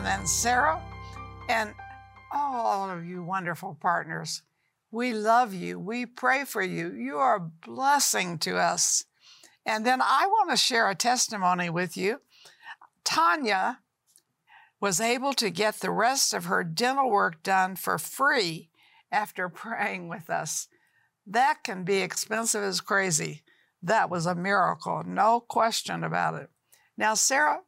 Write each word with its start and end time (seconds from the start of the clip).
Marilyn 0.00 0.20
and 0.20 0.28
Sarah, 0.28 0.82
and 1.48 1.74
all 2.32 2.88
of 2.88 3.04
you 3.04 3.22
wonderful 3.22 3.76
partners. 3.80 4.42
We 4.90 5.12
love 5.12 5.52
you. 5.52 5.78
We 5.78 6.06
pray 6.06 6.44
for 6.44 6.62
you. 6.62 6.92
You 6.92 7.16
are 7.16 7.36
a 7.36 7.40
blessing 7.40 8.38
to 8.38 8.56
us. 8.56 9.04
And 9.66 9.84
then 9.84 10.00
I 10.00 10.26
want 10.26 10.50
to 10.50 10.56
share 10.56 10.88
a 10.88 10.94
testimony 10.94 11.68
with 11.68 11.96
you. 11.96 12.20
Tanya 13.04 13.80
was 14.80 15.00
able 15.00 15.34
to 15.34 15.50
get 15.50 15.76
the 15.76 15.90
rest 15.90 16.32
of 16.32 16.46
her 16.46 16.64
dental 16.64 17.10
work 17.10 17.42
done 17.42 17.76
for 17.76 17.98
free 17.98 18.70
after 19.12 19.48
praying 19.50 20.08
with 20.08 20.30
us. 20.30 20.68
That 21.26 21.62
can 21.62 21.84
be 21.84 21.98
expensive 21.98 22.62
as 22.62 22.80
crazy. 22.80 23.42
That 23.82 24.08
was 24.08 24.24
a 24.24 24.34
miracle, 24.34 25.02
no 25.06 25.40
question 25.40 26.02
about 26.04 26.40
it. 26.40 26.48
Now, 26.96 27.14
Sarah, 27.14 27.60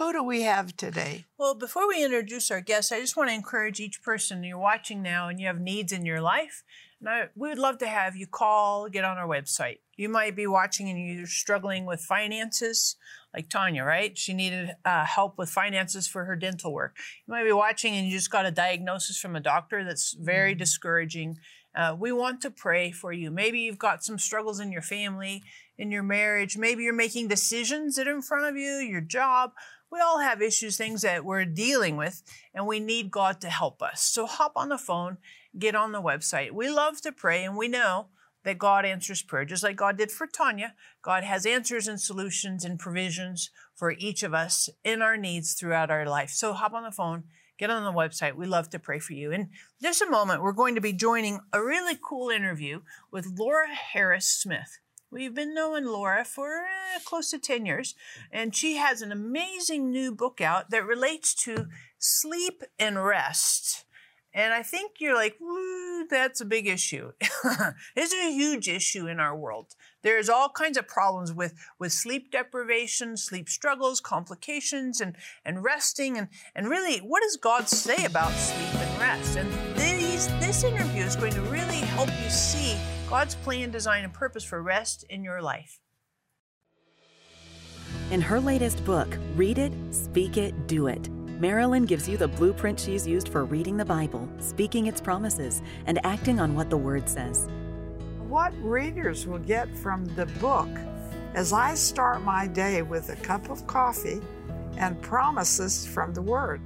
who 0.00 0.14
do 0.14 0.24
we 0.24 0.40
have 0.40 0.74
today? 0.78 1.26
Well, 1.36 1.54
before 1.54 1.86
we 1.86 2.02
introduce 2.02 2.50
our 2.50 2.62
guests, 2.62 2.90
I 2.90 3.00
just 3.00 3.18
want 3.18 3.28
to 3.28 3.34
encourage 3.34 3.80
each 3.80 4.02
person 4.02 4.42
you're 4.42 4.56
watching 4.56 5.02
now 5.02 5.28
and 5.28 5.38
you 5.38 5.46
have 5.46 5.60
needs 5.60 5.92
in 5.92 6.06
your 6.06 6.22
life. 6.22 6.62
And 7.00 7.08
I, 7.10 7.28
we 7.36 7.50
would 7.50 7.58
love 7.58 7.76
to 7.78 7.86
have 7.86 8.16
you 8.16 8.26
call, 8.26 8.88
get 8.88 9.04
on 9.04 9.18
our 9.18 9.28
website. 9.28 9.80
You 9.96 10.08
might 10.08 10.34
be 10.34 10.46
watching 10.46 10.88
and 10.88 10.98
you're 10.98 11.26
struggling 11.26 11.84
with 11.84 12.00
finances, 12.00 12.96
like 13.34 13.50
Tanya, 13.50 13.84
right? 13.84 14.16
She 14.16 14.32
needed 14.32 14.70
uh, 14.86 15.04
help 15.04 15.36
with 15.36 15.50
finances 15.50 16.08
for 16.08 16.24
her 16.24 16.34
dental 16.34 16.72
work. 16.72 16.96
You 17.26 17.32
might 17.32 17.44
be 17.44 17.52
watching 17.52 17.94
and 17.94 18.06
you 18.06 18.12
just 18.12 18.30
got 18.30 18.46
a 18.46 18.50
diagnosis 18.50 19.18
from 19.18 19.36
a 19.36 19.40
doctor 19.40 19.84
that's 19.84 20.14
very 20.14 20.52
mm-hmm. 20.52 20.60
discouraging. 20.60 21.36
Uh, 21.76 21.94
we 21.98 22.10
want 22.10 22.40
to 22.40 22.50
pray 22.50 22.90
for 22.90 23.12
you. 23.12 23.30
Maybe 23.30 23.60
you've 23.60 23.78
got 23.78 24.02
some 24.02 24.18
struggles 24.18 24.60
in 24.60 24.72
your 24.72 24.82
family, 24.82 25.42
in 25.76 25.90
your 25.90 26.02
marriage. 26.02 26.56
Maybe 26.56 26.84
you're 26.84 26.94
making 26.94 27.28
decisions 27.28 27.96
that 27.96 28.08
are 28.08 28.14
in 28.14 28.22
front 28.22 28.46
of 28.46 28.56
you, 28.56 28.76
your 28.76 29.02
job. 29.02 29.52
We 29.90 30.00
all 30.00 30.20
have 30.20 30.40
issues, 30.40 30.76
things 30.76 31.02
that 31.02 31.24
we're 31.24 31.44
dealing 31.44 31.96
with, 31.96 32.22
and 32.54 32.66
we 32.66 32.78
need 32.78 33.10
God 33.10 33.40
to 33.40 33.50
help 33.50 33.82
us. 33.82 34.02
So 34.02 34.26
hop 34.26 34.52
on 34.54 34.68
the 34.68 34.78
phone, 34.78 35.18
get 35.58 35.74
on 35.74 35.92
the 35.92 36.02
website. 36.02 36.52
We 36.52 36.70
love 36.70 37.00
to 37.02 37.12
pray, 37.12 37.44
and 37.44 37.56
we 37.56 37.66
know 37.66 38.06
that 38.44 38.58
God 38.58 38.84
answers 38.84 39.22
prayer, 39.22 39.44
just 39.44 39.62
like 39.62 39.76
God 39.76 39.98
did 39.98 40.10
for 40.10 40.26
Tanya. 40.26 40.74
God 41.02 41.24
has 41.24 41.44
answers 41.44 41.88
and 41.88 42.00
solutions 42.00 42.64
and 42.64 42.78
provisions 42.78 43.50
for 43.74 43.92
each 43.92 44.22
of 44.22 44.32
us 44.32 44.68
in 44.84 45.02
our 45.02 45.16
needs 45.16 45.54
throughout 45.54 45.90
our 45.90 46.06
life. 46.06 46.30
So 46.30 46.52
hop 46.52 46.72
on 46.72 46.84
the 46.84 46.90
phone, 46.90 47.24
get 47.58 47.70
on 47.70 47.84
the 47.84 47.92
website. 47.92 48.36
We 48.36 48.46
love 48.46 48.70
to 48.70 48.78
pray 48.78 48.98
for 48.98 49.12
you. 49.12 49.32
In 49.32 49.50
just 49.82 50.02
a 50.02 50.08
moment, 50.08 50.42
we're 50.42 50.52
going 50.52 50.76
to 50.76 50.80
be 50.80 50.92
joining 50.92 51.40
a 51.52 51.62
really 51.62 51.98
cool 52.00 52.30
interview 52.30 52.80
with 53.10 53.34
Laura 53.36 53.74
Harris 53.74 54.26
Smith. 54.26 54.78
We've 55.12 55.34
been 55.34 55.54
knowing 55.54 55.86
Laura 55.86 56.24
for 56.24 56.58
uh, 56.58 57.00
close 57.04 57.30
to 57.32 57.38
10 57.40 57.66
years, 57.66 57.96
and 58.30 58.54
she 58.54 58.76
has 58.76 59.02
an 59.02 59.10
amazing 59.10 59.90
new 59.90 60.14
book 60.14 60.40
out 60.40 60.70
that 60.70 60.86
relates 60.86 61.34
to 61.46 61.66
sleep 61.98 62.62
and 62.78 63.04
rest. 63.04 63.86
And 64.32 64.54
I 64.54 64.62
think 64.62 64.92
you're 65.00 65.14
like, 65.14 65.38
that's 66.08 66.40
a 66.40 66.44
big 66.44 66.68
issue. 66.68 67.12
it's 67.96 68.14
a 68.14 68.32
huge 68.32 68.68
issue 68.68 69.08
in 69.08 69.18
our 69.18 69.36
world. 69.36 69.74
There's 70.02 70.28
all 70.28 70.48
kinds 70.48 70.78
of 70.78 70.86
problems 70.86 71.32
with, 71.32 71.54
with 71.78 71.92
sleep 71.92 72.30
deprivation, 72.30 73.16
sleep 73.16 73.48
struggles, 73.48 74.00
complications, 74.00 75.00
and, 75.00 75.16
and 75.44 75.64
resting. 75.64 76.16
And, 76.16 76.28
and 76.54 76.68
really, 76.68 76.98
what 76.98 77.22
does 77.22 77.36
God 77.36 77.68
say 77.68 78.04
about 78.04 78.30
sleep 78.32 78.74
and 78.74 79.00
rest? 79.00 79.36
And 79.36 79.52
these, 79.76 80.28
this 80.38 80.62
interview 80.62 81.02
is 81.02 81.16
going 81.16 81.32
to 81.32 81.42
really 81.42 81.76
help 81.76 82.10
you 82.22 82.30
see 82.30 82.76
God's 83.08 83.34
plan, 83.34 83.72
design, 83.72 84.04
and 84.04 84.12
purpose 84.12 84.44
for 84.44 84.62
rest 84.62 85.04
in 85.10 85.24
your 85.24 85.42
life. 85.42 85.80
In 88.12 88.20
her 88.20 88.40
latest 88.40 88.84
book, 88.84 89.18
Read 89.34 89.58
It, 89.58 89.72
Speak 89.90 90.36
It, 90.36 90.68
Do 90.68 90.86
It, 90.86 91.08
Marilyn 91.40 91.86
gives 91.86 92.06
you 92.06 92.18
the 92.18 92.28
blueprint 92.28 92.78
she's 92.78 93.06
used 93.06 93.30
for 93.30 93.46
reading 93.46 93.78
the 93.78 93.84
Bible, 93.84 94.28
speaking 94.40 94.86
its 94.86 95.00
promises, 95.00 95.62
and 95.86 95.98
acting 96.04 96.38
on 96.38 96.54
what 96.54 96.68
the 96.68 96.76
Word 96.76 97.08
says. 97.08 97.48
What 98.28 98.52
readers 98.62 99.26
will 99.26 99.38
get 99.38 99.74
from 99.78 100.04
the 100.16 100.26
book 100.38 100.68
as 101.32 101.54
I 101.54 101.74
start 101.76 102.22
my 102.22 102.46
day 102.46 102.82
with 102.82 103.08
a 103.08 103.16
cup 103.16 103.48
of 103.48 103.66
coffee 103.66 104.20
and 104.76 105.00
promises 105.00 105.86
from 105.86 106.12
the 106.12 106.20
Word. 106.20 106.60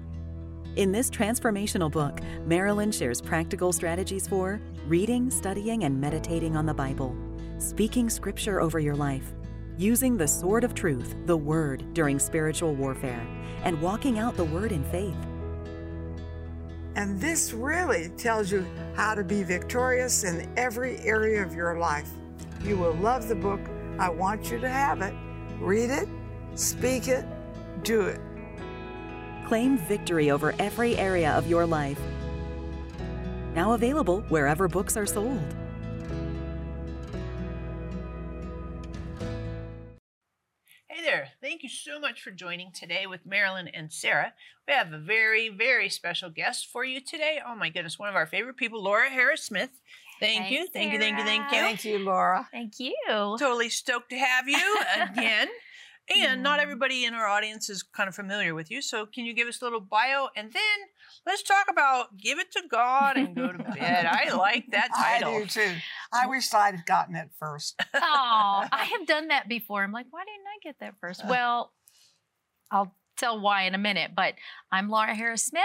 In 0.75 0.91
this 0.91 1.09
transformational 1.09 1.89
book, 1.91 2.19
Marilyn 2.45 2.91
shares 2.91 3.21
practical 3.21 3.73
strategies 3.73 4.27
for 4.27 4.61
reading, 4.89 5.31
studying, 5.31 5.85
and 5.85 6.01
meditating 6.01 6.57
on 6.57 6.67
the 6.67 6.75
Bible, 6.75 7.17
speaking 7.59 8.11
scripture 8.11 8.61
over 8.61 8.81
your 8.81 8.97
life, 8.97 9.35
using 9.77 10.17
the 10.17 10.29
sword 10.29 10.65
of 10.65 10.75
truth, 10.75 11.17
the 11.27 11.37
Word, 11.37 11.93
during 11.95 12.19
spiritual 12.19 12.75
warfare, 12.75 13.27
and 13.65 13.81
walking 13.81 14.19
out 14.19 14.37
the 14.37 14.45
Word 14.45 14.73
in 14.73 14.85
faith. 14.85 15.17
And 16.97 17.21
this 17.21 17.53
really 17.53 18.11
tells 18.11 18.53
you 18.53 18.65
how 18.95 19.15
to 19.15 19.25
be 19.25 19.43
victorious 19.43 20.23
in 20.25 20.49
every 20.57 20.99
area 21.01 21.43
of 21.43 21.55
your 21.55 21.77
life. 21.79 22.09
You 22.63 22.77
will 22.77 22.95
love 22.95 23.27
the 23.27 23.35
book. 23.35 23.61
I 23.99 24.09
want 24.09 24.51
you 24.51 24.61
to 24.61 24.69
have 24.69 25.03
it. 25.03 25.15
Read 25.59 25.91
it, 25.91 26.09
speak 26.55 27.09
it, 27.09 27.25
do 27.83 28.03
it. 28.03 28.21
Claim 29.47 29.77
victory 29.77 30.31
over 30.31 30.55
every 30.59 30.97
area 30.97 31.33
of 31.33 31.49
your 31.49 31.67
life. 31.67 32.01
Now 33.55 33.73
available 33.73 34.23
wherever 34.29 34.69
books 34.69 34.97
are 34.97 35.07
sold. 35.07 35.55
You 41.65 41.71
so 41.71 41.99
much 41.99 42.21
for 42.21 42.31
joining 42.31 42.71
today 42.73 43.07
with 43.07 43.25
Marilyn 43.25 43.69
and 43.69 43.91
Sarah. 43.91 44.35
We 44.69 44.75
have 44.75 44.93
a 44.93 44.99
very, 44.99 45.49
very 45.49 45.89
special 45.89 46.29
guest 46.29 46.69
for 46.71 46.85
you 46.85 47.01
today. 47.01 47.39
Oh 47.45 47.57
my 47.57 47.71
goodness, 47.71 47.99
one 47.99 48.11
of 48.11 48.15
our 48.15 48.27
favorite 48.27 48.59
people, 48.59 48.85
Laura 48.85 49.09
Harris 49.09 49.45
Smith. 49.45 49.71
Thank 50.21 50.51
you. 50.51 50.69
Thank 50.69 50.93
you. 50.93 50.99
Thank 50.99 51.17
you. 51.17 51.25
Thank 51.25 51.51
you. 51.51 51.59
Thank 51.59 51.85
you, 51.87 51.99
Laura. 52.01 52.47
Thank 52.53 52.79
you. 52.79 52.95
Totally 53.09 53.71
stoked 53.71 54.11
to 54.11 54.19
have 54.19 54.47
you 54.47 54.77
again. 55.11 55.49
And 56.15 56.43
not 56.43 56.59
mm. 56.59 56.63
everybody 56.63 57.07
in 57.07 57.15
our 57.15 57.27
audience 57.27 57.71
is 57.71 57.83
kind 57.83 58.11
of 58.11 58.15
familiar 58.15 58.55
with 58.55 58.71
you. 58.71 58.83
So 58.83 59.07
can 59.07 59.25
you 59.25 59.33
give 59.33 59.49
us 59.49 59.63
a 59.63 59.65
little 59.65 59.81
bio? 59.81 60.29
And 60.37 60.53
then 60.53 60.79
let's 61.27 61.43
talk 61.43 61.67
about 61.71 62.17
give 62.17 62.39
it 62.39 62.53
to 62.53 62.63
God 62.71 63.17
and 63.17 63.35
go 63.35 63.53
to 63.53 63.59
bed. 63.79 64.07
I 64.07 64.35
like 64.35 64.71
that 64.71 64.91
title. 64.95 65.35
I 65.35 65.41
do 65.41 65.47
too. 65.47 65.73
I 66.13 66.27
wish 66.27 66.53
I'd 66.53 66.85
gotten 66.87 67.17
it 67.17 67.31
first. 67.39 67.81
oh, 67.95 68.65
I 68.71 68.89
have 68.99 69.07
done 69.07 69.29
that 69.29 69.49
before. 69.49 69.83
I'm 69.83 69.93
like, 69.93 70.07
why 70.11 70.25
didn't 70.25 70.47
I 70.47 70.59
get 70.63 70.77
that 70.81 70.95
first? 71.01 71.23
Well, 71.35 71.73
I'll 72.71 72.95
tell 73.17 73.41
why 73.41 73.63
in 73.63 73.75
a 73.75 73.79
minute. 73.79 74.13
But 74.15 74.35
I'm 74.71 74.89
Laura 74.89 75.15
Harris 75.15 75.45
Smith. 75.45 75.63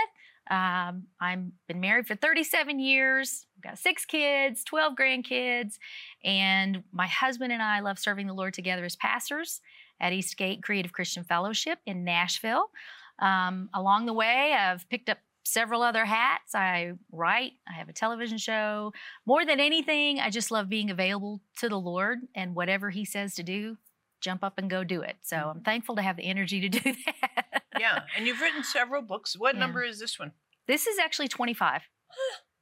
Um, 0.49 1.03
I've 1.21 1.43
been 1.67 1.79
married 1.79 2.07
for 2.07 2.15
37 2.15 2.79
years. 2.79 3.45
I've 3.57 3.63
got 3.63 3.77
six 3.77 4.03
kids, 4.05 4.63
12 4.63 4.93
grandkids, 4.95 5.75
and 6.23 6.83
my 6.91 7.05
husband 7.05 7.51
and 7.53 7.61
I 7.61 7.81
love 7.81 7.99
serving 7.99 8.25
the 8.25 8.33
Lord 8.33 8.55
together 8.55 8.83
as 8.83 8.95
pastors 8.95 9.61
at 9.99 10.11
Eastgate 10.11 10.63
Creative 10.63 10.91
Christian 10.91 11.23
Fellowship 11.23 11.79
in 11.85 12.03
Nashville. 12.03 12.71
Um, 13.19 13.69
along 13.73 14.07
the 14.07 14.13
way, 14.13 14.53
I've 14.53 14.89
picked 14.89 15.09
up 15.09 15.19
several 15.51 15.81
other 15.81 16.05
hats. 16.05 16.55
I 16.55 16.93
write, 17.11 17.53
I 17.67 17.73
have 17.73 17.89
a 17.89 17.93
television 17.93 18.37
show. 18.37 18.93
More 19.25 19.45
than 19.45 19.59
anything, 19.59 20.19
I 20.19 20.29
just 20.29 20.51
love 20.51 20.69
being 20.69 20.89
available 20.89 21.41
to 21.59 21.69
the 21.69 21.79
Lord 21.79 22.19
and 22.35 22.55
whatever 22.55 22.89
He 22.89 23.05
says 23.05 23.35
to 23.35 23.43
do, 23.43 23.77
jump 24.21 24.43
up 24.43 24.57
and 24.57 24.69
go 24.69 24.83
do 24.83 25.01
it. 25.01 25.17
So 25.21 25.37
mm-hmm. 25.37 25.49
I'm 25.49 25.61
thankful 25.61 25.95
to 25.95 26.01
have 26.01 26.17
the 26.17 26.25
energy 26.25 26.61
to 26.61 26.69
do 26.79 26.95
that. 27.05 27.63
yeah, 27.79 28.03
and 28.15 28.25
you've 28.25 28.41
written 28.41 28.63
several 28.63 29.01
books. 29.01 29.37
What 29.37 29.55
yeah. 29.55 29.59
number 29.59 29.83
is 29.83 29.99
this 29.99 30.19
one? 30.19 30.31
This 30.67 30.87
is 30.87 30.99
actually 30.99 31.27
25. 31.27 31.81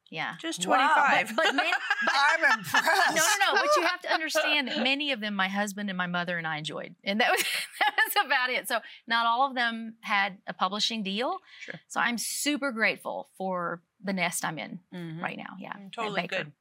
Yeah. 0.10 0.36
Just 0.40 0.62
25. 0.62 0.88
Wow, 0.88 1.22
but, 1.26 1.36
but, 1.36 1.56
many, 1.56 1.72
but 2.06 2.14
I'm 2.50 2.60
impressed. 2.60 3.16
No, 3.16 3.16
no, 3.16 3.54
no. 3.54 3.62
But 3.62 3.70
you 3.76 3.84
have 3.84 4.02
to 4.02 4.14
understand 4.14 4.68
that 4.68 4.78
many 4.84 5.12
of 5.12 5.20
them 5.20 5.36
my 5.36 5.48
husband 5.48 5.90
and 5.90 5.98
my 5.98 6.08
mother 6.08 6.38
and 6.38 6.48
I 6.48 6.58
enjoyed. 6.58 6.96
And 7.04 7.20
that 7.20 7.32
was, 7.32 7.44
that 7.80 7.94
was 7.96 8.26
about 8.26 8.50
it. 8.50 8.68
So 8.68 8.80
not 9.08 9.26
all 9.26 9.48
of 9.48 9.56
them 9.56 9.96
had 10.02 10.38
a 10.48 10.54
publishing 10.54 11.04
deal. 11.04 11.38
Sure. 11.60 11.80
So 11.88 12.00
I'm 12.00 12.18
super 12.18 12.72
grateful 12.72 13.30
for 13.38 13.82
the 14.04 14.14
nest 14.14 14.46
I'm 14.46 14.60
in 14.60 14.80
mm-hmm. 14.94 15.22
right 15.22 15.38
now. 15.38 15.56
Yeah. 15.60 15.74
Mm, 15.74 15.92
totally 15.92 16.28
good. 16.28 16.52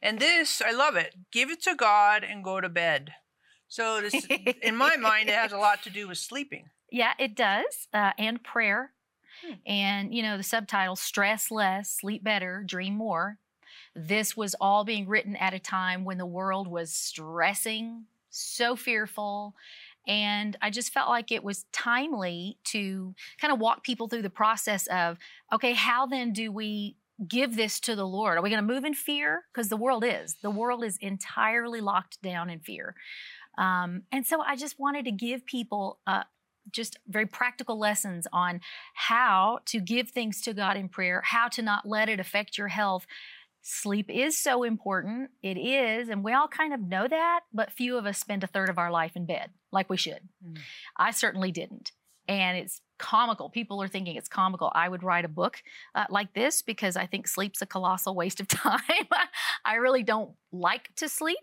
And 0.00 0.20
this, 0.20 0.62
I 0.64 0.70
love 0.70 0.96
it. 0.96 1.14
Give 1.32 1.50
it 1.50 1.62
to 1.62 1.74
God 1.74 2.22
and 2.24 2.44
go 2.44 2.60
to 2.60 2.68
bed. 2.68 3.10
So 3.66 4.00
this, 4.00 4.14
in 4.62 4.76
my 4.76 4.96
mind, 4.96 5.28
it 5.28 5.34
has 5.34 5.50
a 5.50 5.58
lot 5.58 5.82
to 5.82 5.90
do 5.90 6.06
with 6.06 6.18
sleeping. 6.18 6.70
Yeah, 6.92 7.12
it 7.18 7.34
does. 7.34 7.88
Uh, 7.92 8.12
and 8.18 8.40
prayer 8.40 8.92
Hmm. 9.44 9.52
And, 9.66 10.14
you 10.14 10.22
know, 10.22 10.36
the 10.36 10.42
subtitle, 10.42 10.96
Stress 10.96 11.50
Less, 11.50 11.90
Sleep 11.90 12.22
Better, 12.22 12.62
Dream 12.66 12.94
More. 12.94 13.38
This 13.94 14.36
was 14.36 14.54
all 14.60 14.84
being 14.84 15.06
written 15.06 15.36
at 15.36 15.54
a 15.54 15.58
time 15.58 16.04
when 16.04 16.18
the 16.18 16.26
world 16.26 16.66
was 16.66 16.92
stressing, 16.92 18.04
so 18.30 18.76
fearful. 18.76 19.54
And 20.06 20.56
I 20.60 20.70
just 20.70 20.92
felt 20.92 21.08
like 21.08 21.32
it 21.32 21.44
was 21.44 21.64
timely 21.72 22.58
to 22.64 23.14
kind 23.40 23.52
of 23.52 23.58
walk 23.58 23.84
people 23.84 24.08
through 24.08 24.22
the 24.22 24.30
process 24.30 24.86
of, 24.88 25.18
okay, 25.52 25.72
how 25.72 26.06
then 26.06 26.32
do 26.32 26.52
we 26.52 26.96
give 27.26 27.56
this 27.56 27.80
to 27.80 27.94
the 27.94 28.06
Lord? 28.06 28.36
Are 28.36 28.42
we 28.42 28.50
going 28.50 28.66
to 28.66 28.74
move 28.74 28.84
in 28.84 28.94
fear? 28.94 29.44
Because 29.52 29.68
the 29.68 29.76
world 29.76 30.04
is. 30.04 30.36
The 30.42 30.50
world 30.50 30.84
is 30.84 30.98
entirely 30.98 31.80
locked 31.80 32.20
down 32.20 32.50
in 32.50 32.58
fear. 32.60 32.94
Um, 33.56 34.02
and 34.10 34.26
so 34.26 34.40
I 34.42 34.56
just 34.56 34.80
wanted 34.80 35.04
to 35.04 35.12
give 35.12 35.46
people 35.46 35.98
a, 36.06 36.24
just 36.72 36.98
very 37.08 37.26
practical 37.26 37.78
lessons 37.78 38.26
on 38.32 38.60
how 38.94 39.60
to 39.66 39.80
give 39.80 40.10
things 40.10 40.40
to 40.42 40.54
God 40.54 40.76
in 40.76 40.88
prayer, 40.88 41.22
how 41.24 41.48
to 41.48 41.62
not 41.62 41.86
let 41.86 42.08
it 42.08 42.20
affect 42.20 42.58
your 42.58 42.68
health. 42.68 43.06
Sleep 43.62 44.10
is 44.10 44.38
so 44.38 44.62
important. 44.62 45.30
It 45.42 45.56
is. 45.56 46.08
And 46.08 46.22
we 46.22 46.32
all 46.32 46.48
kind 46.48 46.74
of 46.74 46.80
know 46.80 47.08
that, 47.08 47.40
but 47.52 47.72
few 47.72 47.96
of 47.96 48.06
us 48.06 48.18
spend 48.18 48.44
a 48.44 48.46
third 48.46 48.68
of 48.68 48.78
our 48.78 48.90
life 48.90 49.16
in 49.16 49.24
bed 49.26 49.50
like 49.72 49.88
we 49.88 49.96
should. 49.96 50.20
Mm. 50.46 50.58
I 50.96 51.10
certainly 51.10 51.50
didn't. 51.50 51.92
And 52.28 52.56
it's 52.58 52.80
comical. 52.98 53.50
People 53.50 53.82
are 53.82 53.88
thinking 53.88 54.16
it's 54.16 54.28
comical. 54.28 54.70
I 54.74 54.88
would 54.88 55.02
write 55.02 55.24
a 55.24 55.28
book 55.28 55.62
uh, 55.94 56.04
like 56.08 56.32
this 56.32 56.62
because 56.62 56.96
I 56.96 57.06
think 57.06 57.28
sleep's 57.28 57.60
a 57.60 57.66
colossal 57.66 58.14
waste 58.14 58.40
of 58.40 58.48
time. 58.48 58.80
I 59.64 59.74
really 59.74 60.02
don't 60.02 60.32
like 60.52 60.94
to 60.96 61.08
sleep 61.08 61.38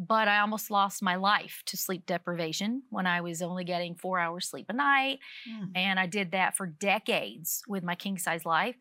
but 0.00 0.28
I 0.28 0.38
almost 0.38 0.70
lost 0.70 1.02
my 1.02 1.16
life 1.16 1.62
to 1.66 1.76
sleep 1.76 2.06
deprivation 2.06 2.82
when 2.88 3.06
I 3.06 3.20
was 3.20 3.42
only 3.42 3.64
getting 3.64 3.94
four 3.94 4.18
hours 4.18 4.48
sleep 4.48 4.66
a 4.70 4.72
night. 4.72 5.18
Mm. 5.46 5.72
And 5.74 6.00
I 6.00 6.06
did 6.06 6.30
that 6.32 6.56
for 6.56 6.66
decades 6.66 7.62
with 7.68 7.84
my 7.84 7.94
king 7.94 8.16
size 8.16 8.46
life. 8.46 8.76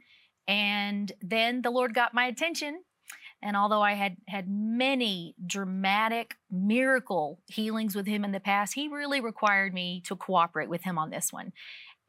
And 0.48 1.12
then 1.22 1.62
the 1.62 1.72
Lord 1.72 1.94
got 1.94 2.14
my 2.14 2.26
attention. 2.26 2.84
And 3.44 3.58
although 3.58 3.82
I 3.82 3.94
had 3.94 4.16
had 4.30 4.50
many 4.50 5.36
dramatic 5.46 6.36
miracle 6.50 7.42
healings 7.48 7.98
with 7.98 8.08
him 8.08 8.24
in 8.24 8.32
the 8.32 8.40
past, 8.40 8.74
he 8.74 8.88
really 8.88 9.20
required 9.20 9.74
me 9.74 10.02
to 10.06 10.16
cooperate 10.16 10.70
with 10.70 10.84
him 10.84 10.98
on 10.98 11.10
this 11.10 11.34
one. 11.34 11.52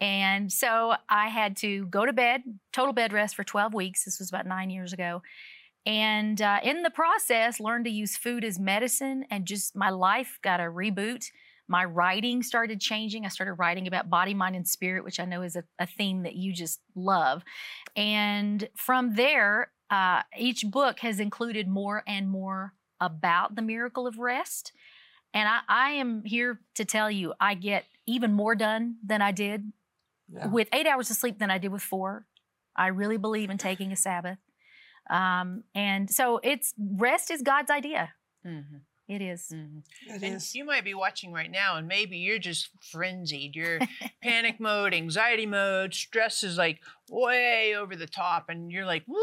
And 0.00 0.52
so 0.52 0.94
I 1.08 1.28
had 1.28 1.56
to 1.58 1.86
go 1.86 2.06
to 2.06 2.12
bed, 2.12 2.42
total 2.72 2.92
bed 2.92 3.12
rest 3.12 3.34
for 3.34 3.44
12 3.44 3.74
weeks. 3.74 4.04
This 4.04 4.20
was 4.20 4.28
about 4.28 4.46
nine 4.46 4.70
years 4.70 4.92
ago 4.92 5.20
and 5.86 6.40
uh, 6.42 6.60
in 6.62 6.82
the 6.82 6.90
process 6.90 7.58
learned 7.60 7.84
to 7.86 7.90
use 7.90 8.16
food 8.16 8.44
as 8.44 8.58
medicine 8.58 9.24
and 9.30 9.46
just 9.46 9.74
my 9.74 9.90
life 9.90 10.38
got 10.42 10.60
a 10.60 10.64
reboot. 10.64 11.26
My 11.68 11.84
writing 11.84 12.42
started 12.42 12.80
changing. 12.80 13.24
I 13.24 13.28
started 13.28 13.54
writing 13.54 13.86
about 13.86 14.10
body 14.10 14.34
mind 14.34 14.56
and 14.56 14.66
spirit 14.66 15.04
which 15.04 15.20
i 15.20 15.24
know 15.24 15.42
is 15.42 15.56
a, 15.56 15.64
a 15.78 15.86
theme 15.86 16.22
that 16.24 16.34
you 16.34 16.52
just 16.52 16.80
love. 16.94 17.42
And 17.96 18.68
from 18.76 19.14
there 19.14 19.70
uh, 19.90 20.22
each 20.38 20.64
book 20.70 21.00
has 21.00 21.18
included 21.18 21.66
more 21.66 22.04
and 22.06 22.28
more 22.28 22.74
about 23.00 23.56
the 23.56 23.62
miracle 23.62 24.06
of 24.06 24.18
rest. 24.18 24.72
And 25.34 25.48
I, 25.48 25.60
I 25.68 25.90
am 25.92 26.22
here 26.24 26.60
to 26.74 26.84
tell 26.84 27.10
you 27.10 27.32
i 27.40 27.54
get 27.54 27.84
even 28.06 28.32
more 28.32 28.54
done 28.54 28.96
than 29.04 29.22
i 29.22 29.30
did 29.32 29.72
Yeah. 30.32 30.46
with 30.48 30.68
eight 30.72 30.86
hours 30.86 31.10
of 31.10 31.16
sleep 31.16 31.38
than 31.38 31.50
i 31.50 31.58
did 31.58 31.72
with 31.72 31.82
four. 31.82 32.26
I 32.76 32.88
really 32.88 33.16
believe 33.16 33.50
in 33.50 33.58
taking 33.58 33.90
a 33.92 33.96
sabbath 33.96 34.38
um, 35.10 35.64
and 35.74 36.08
so 36.10 36.40
it's 36.42 36.72
rest 36.78 37.30
is 37.30 37.42
God's 37.42 37.70
idea. 37.70 38.14
Mhm. 38.46 38.82
It 39.08 39.20
is. 39.20 39.48
Mhm. 39.52 39.82
It 40.06 40.22
And 40.22 40.34
is. 40.36 40.54
you 40.54 40.64
might 40.64 40.84
be 40.84 40.94
watching 40.94 41.32
right 41.32 41.50
now, 41.50 41.76
and 41.76 41.88
maybe 41.88 42.16
you're 42.18 42.38
just 42.38 42.70
frenzied. 42.92 43.56
You're 43.56 43.80
panic 44.22 44.60
mode, 44.60 44.94
anxiety 44.94 45.46
mode, 45.46 45.94
stress 45.94 46.44
is 46.44 46.56
like 46.56 46.80
way 47.08 47.74
over 47.74 47.96
the 47.96 48.06
top, 48.06 48.48
and 48.48 48.70
you're 48.70 48.86
like, 48.86 49.02
woo, 49.08 49.18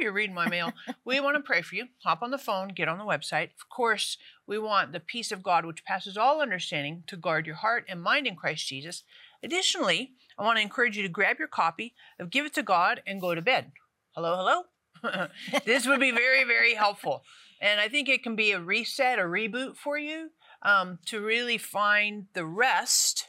you're 0.00 0.12
reading 0.12 0.34
my 0.34 0.48
mail. 0.48 0.72
we 1.04 1.18
want 1.18 1.36
to 1.36 1.42
pray 1.42 1.60
for 1.60 1.74
you. 1.74 1.88
Hop 2.04 2.22
on 2.22 2.30
the 2.30 2.38
phone, 2.38 2.68
get 2.68 2.86
on 2.88 2.98
the 2.98 3.04
website. 3.04 3.50
Of 3.60 3.68
course, 3.68 4.16
we 4.46 4.60
want 4.60 4.92
the 4.92 5.00
peace 5.00 5.32
of 5.32 5.42
God, 5.42 5.66
which 5.66 5.84
passes 5.84 6.16
all 6.16 6.40
understanding, 6.40 7.02
to 7.08 7.16
guard 7.16 7.44
your 7.44 7.56
heart 7.56 7.84
and 7.88 8.00
mind 8.00 8.28
in 8.28 8.36
Christ 8.36 8.68
Jesus. 8.68 9.02
Additionally, 9.42 10.12
I 10.38 10.44
want 10.44 10.58
to 10.58 10.62
encourage 10.62 10.96
you 10.96 11.02
to 11.02 11.08
grab 11.08 11.40
your 11.40 11.48
copy 11.48 11.94
of 12.20 12.30
Give 12.30 12.46
It 12.46 12.54
to 12.54 12.62
God 12.62 13.02
and 13.08 13.20
go 13.20 13.34
to 13.34 13.42
bed. 13.42 13.72
Hello, 14.14 14.36
hello. 14.36 14.66
this 15.64 15.86
would 15.86 16.00
be 16.00 16.10
very, 16.10 16.44
very 16.44 16.74
helpful. 16.74 17.22
And 17.60 17.80
I 17.80 17.88
think 17.88 18.08
it 18.08 18.22
can 18.22 18.34
be 18.36 18.52
a 18.52 18.60
reset, 18.60 19.18
a 19.18 19.22
reboot 19.22 19.76
for 19.76 19.96
you 19.98 20.30
um, 20.62 20.98
to 21.06 21.20
really 21.20 21.58
find 21.58 22.26
the 22.34 22.44
rest. 22.44 23.28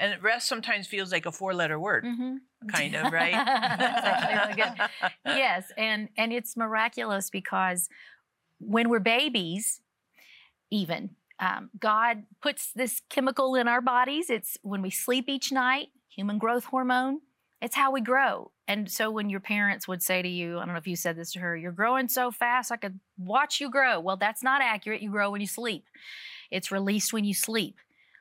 And 0.00 0.22
rest 0.22 0.46
sometimes 0.48 0.86
feels 0.86 1.10
like 1.12 1.26
a 1.26 1.32
four 1.32 1.54
letter 1.54 1.78
word, 1.78 2.04
Mhm. 2.04 2.36
kind 2.72 2.94
of, 2.94 3.12
right? 3.12 3.32
That's 3.46 4.06
actually 4.06 4.34
really 4.38 4.54
good. 4.62 4.88
Yes, 5.26 5.72
and 5.76 6.08
and 6.16 6.32
it's 6.32 6.56
miraculous 6.56 7.30
because 7.30 7.88
when 8.60 8.88
we're 8.88 9.00
babies, 9.00 9.80
even 10.70 11.10
um, 11.40 11.70
God 11.78 12.24
puts 12.42 12.72
this 12.72 13.00
chemical 13.08 13.54
in 13.54 13.68
our 13.68 13.80
bodies. 13.80 14.28
It's 14.30 14.56
when 14.62 14.82
we 14.82 14.90
sleep 14.90 15.28
each 15.28 15.52
night, 15.52 15.88
human 16.08 16.38
growth 16.38 16.64
hormone. 16.64 17.20
It's 17.60 17.74
how 17.74 17.90
we 17.90 18.00
grow. 18.00 18.52
And 18.68 18.90
so 18.90 19.10
when 19.10 19.30
your 19.30 19.40
parents 19.40 19.88
would 19.88 20.02
say 20.02 20.22
to 20.22 20.28
you, 20.28 20.58
I 20.58 20.64
don't 20.64 20.74
know 20.74 20.78
if 20.78 20.86
you 20.86 20.96
said 20.96 21.16
this 21.16 21.32
to 21.32 21.40
her, 21.40 21.56
you're 21.56 21.72
growing 21.72 22.08
so 22.08 22.30
fast, 22.30 22.70
I 22.70 22.76
could 22.76 23.00
watch 23.18 23.60
you 23.60 23.70
grow. 23.70 23.98
Well, 23.98 24.16
that's 24.16 24.42
not 24.42 24.62
accurate. 24.62 25.02
You 25.02 25.10
grow 25.10 25.30
when 25.30 25.40
you 25.40 25.46
sleep. 25.46 25.84
It's 26.50 26.70
released 26.70 27.12
when 27.12 27.24
you 27.24 27.34
sleep. 27.34 27.76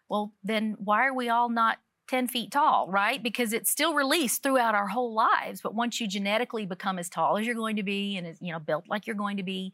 Well, 0.09 0.33
then 0.43 0.75
why 0.79 1.05
are 1.05 1.13
we 1.13 1.29
all 1.29 1.49
not 1.49 1.79
10 2.07 2.27
feet 2.29 2.51
tall, 2.51 2.89
right? 2.89 3.21
Because 3.21 3.53
it's 3.53 3.69
still 3.69 3.93
released 3.93 4.41
throughout 4.41 4.75
our 4.75 4.87
whole 4.87 5.13
lives. 5.13 5.61
But 5.61 5.75
once 5.75 5.99
you 5.99 6.07
genetically 6.07 6.65
become 6.65 6.97
as 6.97 7.09
tall 7.09 7.37
as 7.37 7.45
you're 7.45 7.55
going 7.55 7.75
to 7.75 7.83
be 7.83 8.17
and 8.17 8.25
is, 8.25 8.37
you 8.41 8.51
know, 8.51 8.59
built 8.59 8.85
like 8.87 9.05
you're 9.05 9.15
going 9.15 9.37
to 9.37 9.43
be, 9.43 9.73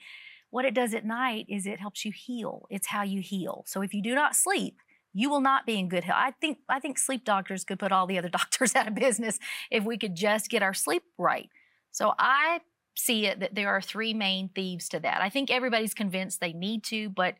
what 0.50 0.66
it 0.66 0.74
does 0.74 0.94
at 0.94 1.06
night 1.06 1.46
is 1.50 1.66
it 1.66 1.80
helps 1.80 2.06
you 2.06 2.12
heal. 2.12 2.68
It's 2.70 2.88
how 2.88 3.04
you 3.04 3.22
heal. 3.22 3.64
So 3.68 3.82
if 3.82 3.94
you 3.94 4.02
do 4.02 4.14
not 4.14 4.36
sleep, 4.36 4.78
you 5.14 5.30
will 5.30 5.42
not 5.42 5.66
be 5.66 5.78
in 5.78 5.90
good 5.90 6.04
health. 6.04 6.18
I 6.20 6.32
think 6.32 6.60
I 6.68 6.80
think 6.80 6.98
sleep 6.98 7.24
doctors 7.24 7.64
could 7.64 7.80
put 7.80 7.92
all 7.92 8.08
the 8.08 8.18
other 8.18 8.30
doctors 8.42 8.76
out 8.76 8.88
of 8.88 8.96
business 8.96 9.40
if 9.72 9.84
we 9.84 9.98
could 9.98 10.16
just 10.16 10.50
get 10.50 10.64
our 10.64 10.74
sleep 10.74 11.04
right. 11.18 11.50
So 11.92 12.14
I 12.18 12.62
see 12.96 13.26
it 13.26 13.40
that 13.40 13.56
there 13.56 13.70
are 13.70 13.82
three 13.82 14.14
main 14.14 14.50
thieves 14.50 14.90
to 14.90 15.00
that. 15.00 15.22
I 15.22 15.30
think 15.30 15.50
everybody's 15.50 15.94
convinced 15.94 16.40
they 16.40 16.54
need 16.54 16.84
to, 16.86 17.10
but 17.10 17.36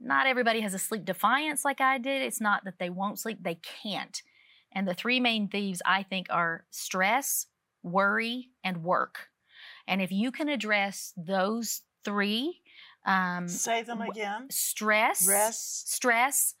not 0.00 0.26
everybody 0.26 0.60
has 0.60 0.74
a 0.74 0.78
sleep 0.78 1.04
defiance 1.04 1.64
like 1.64 1.80
I 1.80 1.98
did. 1.98 2.22
It's 2.22 2.40
not 2.40 2.64
that 2.64 2.78
they 2.78 2.90
won't 2.90 3.18
sleep, 3.18 3.38
they 3.42 3.58
can't. 3.82 4.22
And 4.72 4.86
the 4.86 4.94
three 4.94 5.20
main 5.20 5.48
thieves 5.48 5.80
I 5.86 6.02
think 6.02 6.26
are 6.30 6.64
stress, 6.70 7.46
worry, 7.82 8.50
and 8.62 8.82
work. 8.82 9.28
And 9.88 10.02
if 10.02 10.12
you 10.12 10.30
can 10.30 10.48
address 10.48 11.12
those 11.16 11.82
three, 12.04 12.60
um, 13.06 13.48
Say 13.48 13.82
them 13.82 14.02
again. 14.02 14.48
stress, 14.50 15.26
Rest, 15.26 15.92
stress, 15.92 16.54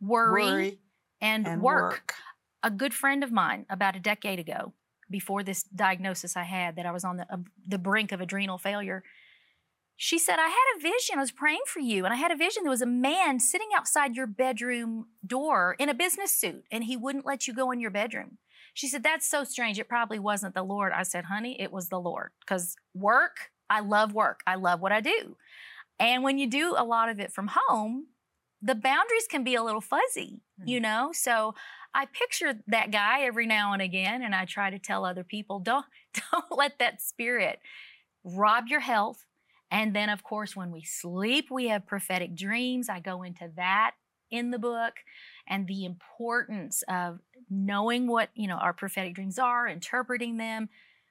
worry, 0.00 0.44
worry, 0.44 0.78
and, 1.20 1.46
and 1.46 1.62
work. 1.62 1.92
work. 1.92 2.14
A 2.62 2.70
good 2.70 2.94
friend 2.94 3.22
of 3.22 3.30
mine, 3.30 3.66
about 3.70 3.96
a 3.96 4.00
decade 4.00 4.38
ago, 4.38 4.72
before 5.10 5.42
this 5.42 5.62
diagnosis 5.62 6.36
I 6.36 6.42
had 6.42 6.76
that 6.76 6.86
I 6.86 6.92
was 6.92 7.04
on 7.04 7.16
the 7.18 7.32
uh, 7.32 7.38
the 7.66 7.78
brink 7.78 8.12
of 8.12 8.20
adrenal 8.20 8.58
failure, 8.58 9.04
she 9.96 10.18
said, 10.18 10.38
"I 10.38 10.48
had 10.48 10.76
a 10.76 10.82
vision. 10.82 11.16
I 11.16 11.20
was 11.20 11.30
praying 11.30 11.60
for 11.66 11.80
you, 11.80 12.04
and 12.04 12.12
I 12.12 12.16
had 12.16 12.30
a 12.30 12.36
vision. 12.36 12.64
There 12.64 12.70
was 12.70 12.82
a 12.82 12.86
man 12.86 13.40
sitting 13.40 13.68
outside 13.74 14.16
your 14.16 14.26
bedroom 14.26 15.06
door 15.24 15.76
in 15.78 15.88
a 15.88 15.94
business 15.94 16.36
suit, 16.36 16.64
and 16.70 16.84
he 16.84 16.96
wouldn't 16.96 17.26
let 17.26 17.46
you 17.46 17.54
go 17.54 17.70
in 17.70 17.80
your 17.80 17.90
bedroom." 17.90 18.38
She 18.74 18.88
said, 18.88 19.02
"That's 19.02 19.28
so 19.28 19.44
strange. 19.44 19.78
It 19.78 19.88
probably 19.88 20.18
wasn't 20.18 20.54
the 20.54 20.62
Lord." 20.62 20.92
I 20.92 21.02
said, 21.02 21.26
"Honey, 21.26 21.60
it 21.60 21.72
was 21.72 21.88
the 21.88 22.00
Lord, 22.00 22.32
because 22.40 22.76
work. 22.94 23.50
I 23.70 23.80
love 23.80 24.12
work. 24.12 24.40
I 24.46 24.56
love 24.56 24.80
what 24.80 24.92
I 24.92 25.00
do." 25.00 25.36
And 25.98 26.22
when 26.22 26.36
you 26.36 26.46
do 26.46 26.74
a 26.76 26.84
lot 26.84 27.08
of 27.08 27.20
it 27.20 27.32
from 27.32 27.50
home, 27.54 28.08
the 28.66 28.74
boundaries 28.74 29.26
can 29.30 29.44
be 29.44 29.54
a 29.54 29.62
little 29.62 29.80
fuzzy, 29.80 30.40
you 30.64 30.80
know? 30.80 31.10
So 31.12 31.54
I 31.94 32.06
picture 32.06 32.54
that 32.66 32.90
guy 32.90 33.22
every 33.22 33.46
now 33.46 33.72
and 33.72 33.80
again 33.80 34.22
and 34.22 34.34
I 34.34 34.44
try 34.44 34.70
to 34.70 34.78
tell 34.78 35.04
other 35.04 35.24
people 35.24 35.60
don't 35.60 35.86
don't 36.32 36.50
let 36.50 36.78
that 36.78 37.00
spirit 37.00 37.60
rob 38.24 38.64
your 38.68 38.80
health. 38.80 39.24
And 39.70 39.94
then 39.94 40.08
of 40.08 40.22
course 40.24 40.56
when 40.56 40.72
we 40.72 40.82
sleep, 40.82 41.46
we 41.50 41.68
have 41.68 41.86
prophetic 41.86 42.34
dreams. 42.34 42.88
I 42.88 43.00
go 43.00 43.22
into 43.22 43.50
that 43.56 43.92
in 44.30 44.50
the 44.50 44.58
book 44.58 44.94
and 45.46 45.68
the 45.68 45.84
importance 45.84 46.82
of 46.88 47.20
knowing 47.48 48.08
what, 48.08 48.30
you 48.34 48.48
know, 48.48 48.56
our 48.56 48.72
prophetic 48.72 49.14
dreams 49.14 49.38
are, 49.38 49.68
interpreting 49.68 50.36
them. 50.38 50.68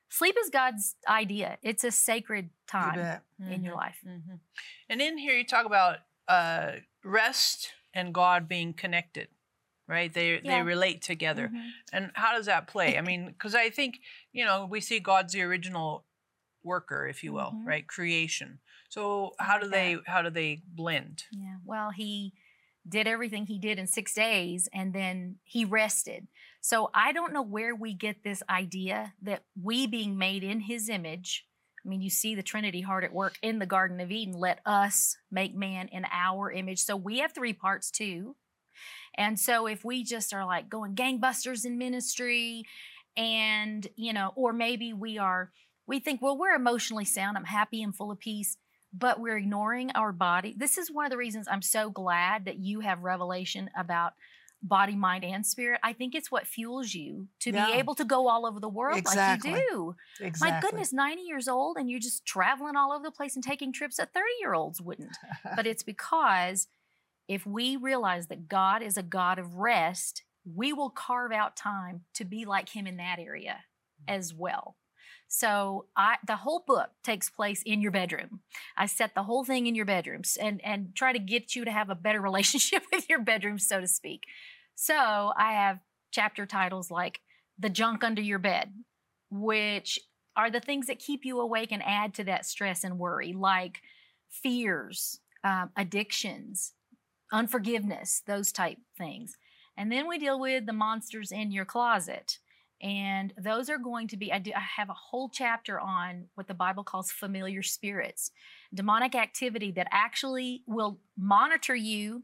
Sleep 0.09 0.35
is 0.43 0.49
God's 0.49 0.95
idea. 1.07 1.57
It's 1.63 1.83
a 1.83 1.91
sacred 1.91 2.49
time 2.67 2.95
bet. 2.95 3.23
in 3.39 3.63
your 3.63 3.73
Mhm, 3.73 3.77
life. 3.77 3.99
mhm. 4.05 4.39
And 4.89 5.01
in 5.01 5.17
here, 5.17 5.35
you 5.37 5.45
talk 5.45 5.65
about 5.65 5.99
uh, 6.27 6.73
rest 7.05 7.69
and 7.93 8.13
God 8.13 8.47
being 8.49 8.73
connected, 8.73 9.29
right? 9.87 10.11
They 10.13 10.41
they 10.43 10.61
relate 10.61 11.01
together. 11.01 11.49
Mhm. 11.53 11.69
And 11.93 12.11
how 12.15 12.33
does 12.35 12.47
that 12.47 12.67
play? 12.67 12.97
I 12.97 13.01
mean, 13.01 13.27
because 13.27 13.55
I 13.55 13.69
think, 13.69 13.99
you 14.33 14.43
know, 14.43 14.65
we 14.65 14.81
see 14.81 14.99
God's 14.99 15.33
the 15.33 15.43
original 15.43 16.05
worker, 16.63 17.07
if 17.07 17.23
you 17.23 17.31
will, 17.31 17.51
Mhm. 17.53 17.65
right? 17.65 17.87
Creation. 17.87 18.59
So 18.89 19.35
how 19.39 19.59
do 19.59 19.67
they 19.69 19.97
how 20.07 20.21
do 20.23 20.29
they 20.31 20.61
blend? 20.65 21.25
Yeah. 21.31 21.57
Well, 21.63 21.91
he 21.91 22.33
did 22.87 23.07
everything 23.07 23.45
he 23.47 23.59
did 23.59 23.79
in 23.79 23.87
six 23.87 24.13
days 24.13 24.67
and 24.73 24.93
then 24.93 25.39
he 25.43 25.63
rested. 25.65 26.27
So 26.61 26.89
I 26.93 27.11
don't 27.11 27.33
know 27.33 27.41
where 27.41 27.75
we 27.75 27.93
get 27.93 28.23
this 28.23 28.41
idea 28.49 29.13
that 29.21 29.43
we 29.55 29.87
being 29.87 30.17
made 30.17 30.43
in 30.43 30.61
his 30.61 30.89
image. 30.89 31.47
I 31.85 31.89
mean, 31.89 32.01
you 32.01 32.09
see 32.09 32.35
the 32.35 32.43
Trinity 32.43 32.81
hard 32.81 33.03
at 33.03 33.13
work 33.13 33.37
in 33.41 33.59
the 33.59 33.65
Garden 33.65 33.99
of 33.99 34.11
Eden. 34.11 34.33
Let 34.33 34.59
us 34.65 35.17
make 35.31 35.55
man 35.55 35.87
in 35.89 36.05
our 36.11 36.51
image. 36.51 36.79
So 36.79 36.95
we 36.95 37.19
have 37.19 37.33
three 37.33 37.53
parts 37.53 37.91
too. 37.91 38.35
And 39.17 39.39
so 39.39 39.67
if 39.67 39.85
we 39.85 40.03
just 40.03 40.33
are 40.33 40.45
like 40.45 40.69
going 40.69 40.95
gangbusters 40.95 41.65
in 41.65 41.77
ministry 41.77 42.65
and, 43.15 43.87
you 43.95 44.13
know, 44.13 44.33
or 44.35 44.51
maybe 44.51 44.93
we 44.93 45.17
are, 45.17 45.51
we 45.87 45.99
think, 45.99 46.21
well, 46.21 46.37
we're 46.37 46.55
emotionally 46.55 47.05
sound. 47.05 47.37
I'm 47.37 47.45
happy 47.45 47.83
and 47.83 47.95
full 47.95 48.11
of 48.11 48.19
peace 48.19 48.57
but 48.97 49.19
we're 49.19 49.37
ignoring 49.37 49.91
our 49.91 50.11
body. 50.13 50.55
This 50.57 50.77
is 50.77 50.89
one 50.89 51.05
of 51.05 51.11
the 51.11 51.17
reasons 51.17 51.47
I'm 51.49 51.61
so 51.61 51.89
glad 51.89 52.45
that 52.45 52.59
you 52.59 52.79
have 52.79 53.03
revelation 53.03 53.69
about 53.77 54.13
body, 54.61 54.95
mind, 54.95 55.23
and 55.23 55.45
spirit. 55.45 55.79
I 55.83 55.93
think 55.93 56.15
it's 56.15 56.31
what 56.31 56.47
fuels 56.47 56.93
you 56.93 57.27
to 57.41 57.51
Yeah. 57.51 57.67
be 57.67 57.73
able 57.73 57.95
to 57.95 58.05
go 58.05 58.27
all 58.27 58.45
over 58.45 58.59
the 58.59 58.69
world 58.69 58.97
Exactly. 58.97 59.51
like 59.51 59.61
you 59.61 59.95
do. 60.19 60.25
Exactly. 60.25 60.51
My 60.51 60.59
goodness, 60.59 60.91
90 60.93 61.21
years 61.21 61.47
old 61.47 61.77
and 61.77 61.89
you're 61.89 61.99
just 61.99 62.25
traveling 62.25 62.75
all 62.75 62.91
over 62.91 63.03
the 63.03 63.11
place 63.11 63.35
and 63.35 63.43
taking 63.43 63.71
trips 63.71 63.97
that 63.97 64.13
30 64.13 64.25
year 64.39 64.53
olds 64.53 64.81
wouldn't. 64.81 65.15
but 65.55 65.67
it's 65.67 65.83
because 65.83 66.67
if 67.27 67.45
we 67.45 67.75
realize 67.75 68.27
that 68.27 68.47
God 68.47 68.81
is 68.81 68.97
a 68.97 69.03
God 69.03 69.39
of 69.39 69.55
rest, 69.55 70.23
we 70.45 70.73
will 70.73 70.89
carve 70.89 71.31
out 71.31 71.55
time 71.55 72.01
to 72.13 72.23
be 72.25 72.45
like 72.45 72.69
Him 72.69 72.87
in 72.87 72.97
that 72.97 73.19
area 73.19 73.63
mm. 74.01 74.13
as 74.13 74.33
well. 74.33 74.75
So 75.27 75.85
I, 75.97 76.17
the 76.25 76.37
whole 76.37 76.63
book 76.65 76.91
takes 77.03 77.29
place 77.29 77.61
in 77.63 77.81
your 77.81 77.91
bedroom. 77.91 78.41
I 78.77 78.85
set 78.85 79.15
the 79.15 79.23
whole 79.23 79.43
thing 79.43 79.67
in 79.67 79.75
your 79.75 79.85
bedrooms 79.85 80.37
and 80.39 80.63
and 80.63 80.95
try 80.95 81.13
to 81.13 81.19
get 81.19 81.55
you 81.55 81.65
to 81.65 81.71
have 81.71 81.89
a 81.89 81.95
better 81.95 82.21
relationship 82.29 82.83
with 82.91 83.09
your 83.09 83.21
bedroom, 83.21 83.59
so 83.59 83.81
to 83.81 83.87
speak. 83.87 84.23
So 84.75 85.33
I 85.37 85.53
have 85.53 85.79
chapter 86.11 86.45
titles 86.45 86.91
like 86.91 87.21
"The 87.57 87.69
Junk 87.69 88.03
Under 88.03 88.21
Your 88.21 88.39
Bed," 88.39 88.73
which 89.29 89.99
are 90.35 90.51
the 90.51 90.59
things 90.59 90.87
that 90.87 90.99
keep 90.99 91.25
you 91.25 91.39
awake 91.39 91.71
and 91.71 91.81
add 91.83 92.13
to 92.15 92.23
that 92.25 92.45
stress 92.45 92.83
and 92.83 92.99
worry, 92.99 93.33
like 93.33 93.81
fears, 94.29 95.19
um, 95.43 95.69
addictions, 95.77 96.73
unforgiveness, 97.31 98.21
those 98.27 98.51
type 98.51 98.77
things. 98.97 99.37
And 99.77 99.91
then 99.91 100.07
we 100.07 100.17
deal 100.17 100.39
with 100.39 100.65
the 100.65 100.73
monsters 100.73 101.31
in 101.31 101.51
your 101.51 101.65
closet. 101.65 102.39
And 102.81 103.33
those 103.37 103.69
are 103.69 103.77
going 103.77 104.07
to 104.09 104.17
be, 104.17 104.33
I, 104.33 104.39
do, 104.39 104.51
I 104.55 104.59
have 104.59 104.89
a 104.89 104.93
whole 104.93 105.29
chapter 105.29 105.79
on 105.79 106.25
what 106.35 106.47
the 106.47 106.53
Bible 106.53 106.83
calls 106.83 107.11
familiar 107.11 107.63
spirits, 107.63 108.31
demonic 108.73 109.15
activity 109.15 109.71
that 109.71 109.87
actually 109.91 110.61
will 110.67 110.99
monitor 111.17 111.75
you, 111.75 112.23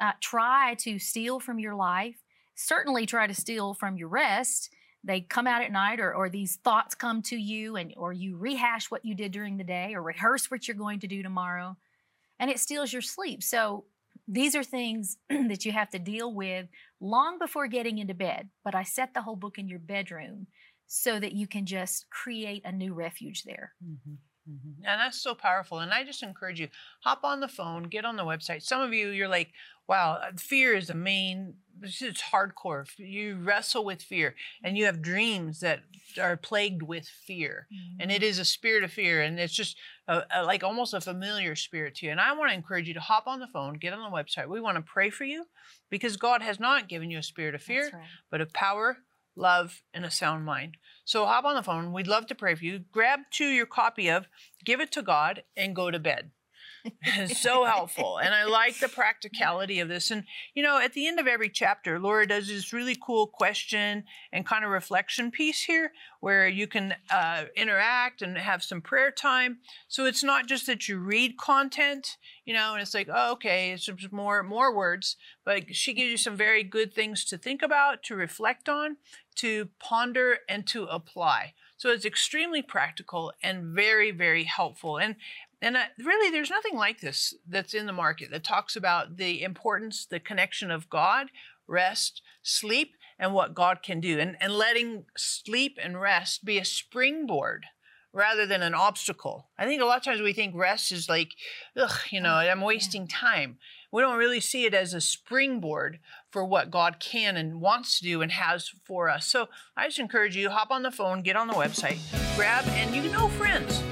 uh, 0.00 0.12
try 0.20 0.74
to 0.80 0.98
steal 0.98 1.38
from 1.38 1.58
your 1.58 1.74
life, 1.74 2.16
certainly 2.54 3.04
try 3.04 3.26
to 3.26 3.34
steal 3.34 3.74
from 3.74 3.96
your 3.96 4.08
rest. 4.08 4.70
They 5.04 5.20
come 5.20 5.46
out 5.46 5.62
at 5.62 5.72
night, 5.72 6.00
or, 6.00 6.14
or 6.14 6.28
these 6.28 6.56
thoughts 6.56 6.94
come 6.94 7.22
to 7.22 7.36
you, 7.36 7.76
and 7.76 7.94
or 7.96 8.12
you 8.12 8.36
rehash 8.36 8.90
what 8.90 9.04
you 9.04 9.14
did 9.14 9.32
during 9.32 9.58
the 9.58 9.64
day, 9.64 9.94
or 9.94 10.02
rehearse 10.02 10.50
what 10.50 10.66
you're 10.66 10.76
going 10.76 11.00
to 11.00 11.06
do 11.06 11.22
tomorrow, 11.22 11.76
and 12.38 12.50
it 12.50 12.58
steals 12.58 12.92
your 12.92 13.02
sleep. 13.02 13.42
So 13.42 13.84
these 14.30 14.54
are 14.54 14.64
things 14.64 15.18
that 15.28 15.64
you 15.64 15.72
have 15.72 15.90
to 15.90 15.98
deal 15.98 16.34
with 16.34 16.68
long 17.00 17.38
before 17.38 17.66
getting 17.66 17.98
into 17.98 18.14
bed. 18.14 18.50
But 18.64 18.74
I 18.74 18.84
set 18.84 19.14
the 19.14 19.22
whole 19.22 19.36
book 19.36 19.58
in 19.58 19.68
your 19.68 19.78
bedroom 19.80 20.48
so 20.86 21.20
that 21.20 21.32
you 21.32 21.46
can 21.46 21.66
just 21.66 22.10
create 22.10 22.64
a 22.64 22.72
new 22.72 22.94
refuge 22.94 23.44
there. 23.44 23.74
Mhm, 23.82 24.18
mhm. 24.48 24.74
And 24.84 25.00
that's 25.00 25.20
so 25.20 25.34
powerful. 25.34 25.78
And 25.78 25.92
I 25.92 26.04
just 26.04 26.22
encourage 26.22 26.60
you, 26.60 26.68
hop 27.02 27.24
on 27.24 27.40
the 27.40 27.48
phone, 27.48 27.84
get 27.84 28.04
on 28.04 28.16
the 28.16 28.24
website. 28.24 28.62
Some 28.62 28.82
of 28.82 28.92
you, 28.92 29.08
you're 29.08 29.28
like, 29.28 29.52
wow, 29.88 30.14
uh, 30.14 30.32
fear 30.36 30.74
is 30.74 30.88
the 30.88 30.94
main, 30.94 31.58
it's 31.82 32.22
hardcore. 32.32 32.86
You 32.98 33.36
wrestle 33.36 33.84
with 33.84 34.02
fear 34.02 34.34
and 34.62 34.76
you 34.76 34.86
have 34.86 35.02
dreams 35.02 35.60
that 35.60 35.80
are 36.20 36.36
plagued 36.36 36.82
with 36.82 37.06
fear. 37.06 37.66
And 37.98 38.10
mm-hmm. 38.10 38.16
it 38.16 38.22
is 38.22 38.38
a 38.38 38.44
spirit 38.44 38.84
of 38.84 38.92
fear. 38.92 39.22
And 39.22 39.38
it's 39.38 39.54
just 39.54 39.76
a, 40.08 40.22
a- 40.34 40.44
like 40.44 40.62
almost 40.62 40.94
a 40.94 41.00
familiar 41.00 41.54
spirit 41.56 41.96
to 41.96 42.06
you. 42.06 42.12
And 42.12 42.20
I 42.20 42.32
want 42.32 42.50
to 42.50 42.56
encourage 42.56 42.88
you 42.88 42.94
to 42.94 43.00
hop 43.00 43.26
on 43.26 43.40
the 43.40 43.46
phone, 43.46 43.74
get 43.74 43.92
on 43.92 44.10
the 44.10 44.16
website. 44.16 44.48
We 44.48 44.60
want 44.60 44.76
to 44.76 44.82
pray 44.82 45.10
for 45.10 45.24
you 45.24 45.46
because 45.88 46.16
God 46.16 46.42
has 46.42 46.60
not 46.60 46.88
given 46.88 47.10
you 47.10 47.18
a 47.18 47.22
spirit 47.22 47.54
of 47.54 47.62
fear 47.62 47.90
right. 47.92 48.02
but 48.30 48.40
of 48.40 48.52
power, 48.52 48.98
love, 49.36 49.82
and 49.94 50.04
a 50.04 50.10
sound 50.10 50.44
mind. 50.44 50.76
So 51.04 51.26
hop 51.26 51.44
on 51.44 51.54
the 51.54 51.62
phone. 51.62 51.92
We'd 51.92 52.06
love 52.06 52.26
to 52.26 52.34
pray 52.34 52.54
for 52.54 52.64
you. 52.64 52.80
Grab 52.92 53.20
to 53.32 53.44
your 53.44 53.66
copy 53.66 54.08
of 54.08 54.26
Give 54.64 54.80
It 54.80 54.92
to 54.92 55.02
God 55.02 55.42
and 55.56 55.74
Go 55.74 55.90
to 55.90 55.98
Bed. 55.98 56.30
So 57.28 57.64
helpful. 57.64 58.18
And 58.18 58.34
I 58.34 58.44
like 58.44 58.78
the 58.78 58.88
practicality 58.88 59.80
of 59.80 59.88
this. 59.88 60.10
And, 60.10 60.24
you 60.54 60.62
know, 60.62 60.78
at 60.78 60.92
the 60.92 61.06
end 61.06 61.18
of 61.18 61.26
every 61.26 61.48
chapter, 61.48 61.98
Laura 61.98 62.26
does 62.26 62.48
this 62.48 62.72
really 62.72 62.96
cool 63.00 63.26
question 63.26 64.04
and 64.32 64.46
kind 64.46 64.64
of 64.64 64.70
reflection 64.70 65.30
piece 65.30 65.62
here 65.62 65.92
where 66.20 66.46
you 66.46 66.66
can 66.66 66.94
uh, 67.10 67.44
interact 67.56 68.22
and 68.22 68.36
have 68.36 68.62
some 68.62 68.80
prayer 68.80 69.10
time. 69.10 69.58
So 69.88 70.04
it's 70.04 70.22
not 70.22 70.46
just 70.46 70.66
that 70.66 70.88
you 70.88 70.98
read 70.98 71.38
content, 71.38 72.16
you 72.44 72.54
know, 72.54 72.72
and 72.72 72.82
it's 72.82 72.94
like, 72.94 73.08
oh, 73.12 73.32
okay, 73.32 73.72
it's 73.72 73.88
more, 74.12 74.42
more 74.42 74.74
words, 74.74 75.16
but 75.44 75.74
she 75.74 75.94
gives 75.94 76.10
you 76.10 76.16
some 76.16 76.36
very 76.36 76.62
good 76.62 76.92
things 76.92 77.24
to 77.26 77.38
think 77.38 77.62
about, 77.62 78.02
to 78.04 78.14
reflect 78.14 78.68
on, 78.68 78.96
to 79.36 79.68
ponder, 79.78 80.38
and 80.48 80.66
to 80.68 80.84
apply. 80.84 81.54
So 81.80 81.88
it's 81.88 82.04
extremely 82.04 82.60
practical 82.60 83.32
and 83.42 83.74
very, 83.74 84.10
very 84.10 84.44
helpful. 84.44 84.98
And 84.98 85.16
and 85.62 85.76
uh, 85.76 85.84
really, 85.98 86.30
there's 86.30 86.50
nothing 86.50 86.76
like 86.76 87.00
this 87.00 87.34
that's 87.48 87.74
in 87.74 87.86
the 87.86 87.92
market 87.92 88.30
that 88.30 88.44
talks 88.44 88.76
about 88.76 89.16
the 89.16 89.42
importance, 89.42 90.06
the 90.06 90.20
connection 90.20 90.70
of 90.70 90.88
God, 90.88 91.28
rest, 91.66 92.22
sleep, 92.42 92.94
and 93.18 93.34
what 93.34 93.54
God 93.54 93.82
can 93.82 94.00
do, 94.00 94.18
and, 94.18 94.36
and 94.40 94.52
letting 94.54 95.04
sleep 95.16 95.78
and 95.82 96.00
rest 96.00 96.44
be 96.44 96.58
a 96.58 96.64
springboard 96.64 97.66
rather 98.12 98.46
than 98.46 98.62
an 98.62 98.74
obstacle. 98.74 99.50
I 99.58 99.66
think 99.66 99.80
a 99.80 99.84
lot 99.84 99.98
of 99.98 100.04
times 100.04 100.20
we 100.20 100.32
think 100.32 100.54
rest 100.56 100.90
is 100.90 101.08
like, 101.08 101.32
ugh, 101.76 101.98
you 102.10 102.20
know, 102.20 102.34
I'm 102.34 102.62
wasting 102.62 103.06
time. 103.06 103.58
We 103.92 104.02
don't 104.02 104.18
really 104.18 104.40
see 104.40 104.64
it 104.64 104.74
as 104.74 104.94
a 104.94 105.00
springboard 105.00 105.98
for 106.30 106.44
what 106.44 106.70
God 106.70 107.00
can 107.00 107.36
and 107.36 107.60
wants 107.60 107.98
to 107.98 108.04
do 108.04 108.22
and 108.22 108.32
has 108.32 108.70
for 108.84 109.08
us. 109.08 109.26
So 109.26 109.48
I 109.76 109.86
just 109.86 109.98
encourage 109.98 110.36
you 110.36 110.50
hop 110.50 110.70
on 110.70 110.82
the 110.82 110.90
phone, 110.90 111.22
get 111.22 111.36
on 111.36 111.48
the 111.48 111.54
website, 111.54 111.98
grab, 112.36 112.64
and 112.68 112.94
you 112.94 113.10
know 113.10 113.28
friends. 113.28 113.82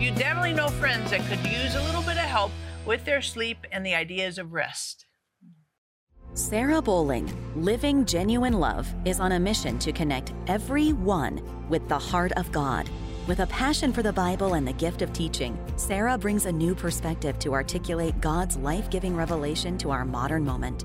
You 0.00 0.10
definitely 0.12 0.52
know 0.52 0.68
friends 0.68 1.10
that 1.10 1.20
could 1.26 1.44
use 1.50 1.74
a 1.74 1.82
little 1.82 2.02
bit 2.02 2.16
of 2.16 2.24
help 2.24 2.52
with 2.86 3.04
their 3.04 3.22
sleep 3.22 3.58
and 3.72 3.84
the 3.84 3.94
ideas 3.94 4.38
of 4.38 4.52
rest. 4.52 5.06
Sarah 6.34 6.82
Bowling, 6.82 7.32
Living 7.54 8.04
Genuine 8.04 8.54
Love, 8.54 8.92
is 9.04 9.20
on 9.20 9.32
a 9.32 9.40
mission 9.40 9.78
to 9.78 9.92
connect 9.92 10.32
everyone 10.48 11.40
with 11.68 11.88
the 11.88 11.98
heart 11.98 12.32
of 12.32 12.50
God. 12.50 12.88
With 13.28 13.38
a 13.38 13.46
passion 13.46 13.92
for 13.92 14.02
the 14.02 14.12
Bible 14.12 14.54
and 14.54 14.66
the 14.66 14.72
gift 14.72 15.00
of 15.00 15.12
teaching, 15.12 15.56
Sarah 15.76 16.18
brings 16.18 16.46
a 16.46 16.52
new 16.52 16.74
perspective 16.74 17.38
to 17.38 17.54
articulate 17.54 18.20
God's 18.20 18.56
life 18.56 18.90
giving 18.90 19.16
revelation 19.16 19.78
to 19.78 19.90
our 19.92 20.04
modern 20.04 20.44
moment. 20.44 20.84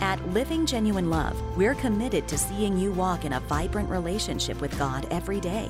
At 0.00 0.24
Living 0.28 0.66
Genuine 0.66 1.10
Love, 1.10 1.40
we're 1.56 1.74
committed 1.74 2.28
to 2.28 2.38
seeing 2.38 2.78
you 2.78 2.92
walk 2.92 3.24
in 3.24 3.32
a 3.34 3.40
vibrant 3.40 3.88
relationship 3.90 4.60
with 4.60 4.78
God 4.78 5.06
every 5.10 5.40
day. 5.40 5.68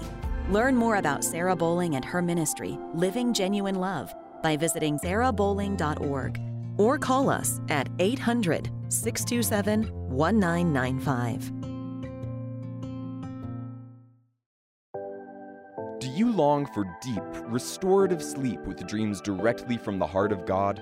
Learn 0.51 0.77
more 0.77 0.97
about 0.97 1.25
Sarah 1.25 1.57
Bowling 1.57 1.95
and 1.95 2.05
her 2.05 2.23
ministry, 2.23 2.79
Living 2.95 3.33
Genuine 3.33 3.77
Love, 3.77 4.15
by 4.43 4.57
visiting 4.57 4.99
sarahbowling.org 4.99 6.41
or 6.79 6.99
call 6.99 7.29
us 7.29 7.61
at 7.69 7.89
800 7.99 8.71
627 8.89 9.83
1995. 10.11 11.53
Do 16.01 16.07
you 16.07 16.31
long 16.31 16.67
for 16.67 16.85
deep, 17.03 17.23
restorative 17.47 18.23
sleep 18.23 18.61
with 18.61 18.87
dreams 18.87 19.21
directly 19.21 19.77
from 19.77 19.99
the 19.99 20.07
heart 20.07 20.33
of 20.33 20.47
God? 20.47 20.81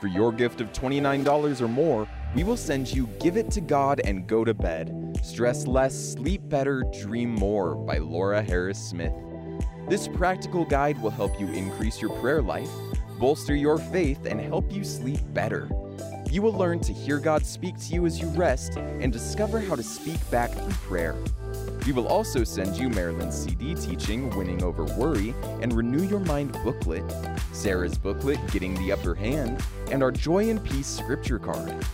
For 0.00 0.08
your 0.08 0.30
gift 0.30 0.60
of 0.60 0.72
$29 0.72 1.60
or 1.60 1.68
more, 1.68 2.06
we 2.34 2.44
will 2.44 2.56
send 2.56 2.92
you 2.92 3.06
Give 3.20 3.36
It 3.36 3.50
to 3.52 3.60
God 3.60 4.00
and 4.04 4.26
Go 4.26 4.44
to 4.44 4.54
Bed. 4.54 5.18
Stress 5.22 5.66
less, 5.66 5.94
sleep 5.94 6.40
better, 6.48 6.82
dream 7.00 7.30
more 7.34 7.74
by 7.74 7.98
Laura 7.98 8.42
Harris 8.42 8.78
Smith. 8.78 9.12
This 9.88 10.08
practical 10.08 10.64
guide 10.64 11.00
will 11.02 11.10
help 11.10 11.38
you 11.38 11.46
increase 11.48 12.00
your 12.00 12.10
prayer 12.20 12.40
life, 12.40 12.70
bolster 13.18 13.54
your 13.54 13.78
faith, 13.78 14.24
and 14.24 14.40
help 14.40 14.72
you 14.72 14.84
sleep 14.84 15.20
better. 15.34 15.68
You 16.30 16.40
will 16.40 16.54
learn 16.54 16.80
to 16.80 16.92
hear 16.94 17.18
God 17.18 17.44
speak 17.44 17.78
to 17.80 17.94
you 17.94 18.06
as 18.06 18.18
you 18.18 18.26
rest 18.28 18.76
and 18.76 19.12
discover 19.12 19.60
how 19.60 19.76
to 19.76 19.82
speak 19.82 20.18
back 20.30 20.50
through 20.50 20.72
prayer. 20.88 21.16
We 21.84 21.92
will 21.92 22.06
also 22.06 22.44
send 22.44 22.76
you 22.76 22.88
Marilyn's 22.88 23.36
CD 23.36 23.74
teaching 23.74 24.30
Winning 24.30 24.62
Over 24.62 24.84
Worry 24.84 25.34
and 25.60 25.72
Renew 25.74 26.04
Your 26.04 26.20
Mind 26.20 26.52
booklet, 26.64 27.04
Sarah's 27.52 27.98
booklet 27.98 28.38
Getting 28.50 28.74
the 28.76 28.92
Upper 28.92 29.14
Hand, 29.14 29.62
and 29.90 30.02
our 30.02 30.10
Joy 30.12 30.48
and 30.48 30.64
Peace 30.64 30.86
scripture 30.86 31.38
card. 31.38 31.84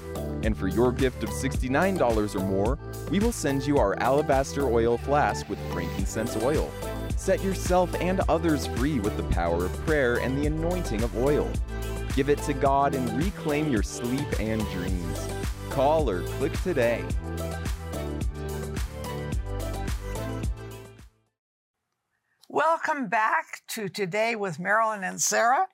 And 0.48 0.56
for 0.56 0.68
your 0.68 0.92
gift 0.92 1.22
of 1.22 1.28
$69 1.28 2.34
or 2.34 2.38
more, 2.38 2.78
we 3.10 3.18
will 3.18 3.32
send 3.32 3.66
you 3.66 3.76
our 3.76 4.00
alabaster 4.00 4.66
oil 4.66 4.96
flask 4.96 5.46
with 5.46 5.58
frankincense 5.74 6.36
oil. 6.36 6.72
Set 7.18 7.44
yourself 7.44 7.94
and 8.00 8.22
others 8.30 8.66
free 8.68 8.98
with 8.98 9.14
the 9.18 9.24
power 9.24 9.66
of 9.66 9.72
prayer 9.84 10.16
and 10.16 10.38
the 10.38 10.46
anointing 10.46 11.02
of 11.02 11.14
oil. 11.18 11.46
Give 12.16 12.30
it 12.30 12.38
to 12.44 12.54
God 12.54 12.94
and 12.94 13.22
reclaim 13.22 13.70
your 13.70 13.82
sleep 13.82 14.26
and 14.40 14.62
dreams. 14.68 15.28
Call 15.68 16.08
or 16.08 16.22
click 16.22 16.54
today. 16.62 17.04
Welcome 22.48 23.08
back 23.08 23.60
to 23.68 23.90
Today 23.90 24.34
with 24.34 24.58
Marilyn 24.58 25.04
and 25.04 25.20
Sarah. 25.20 25.66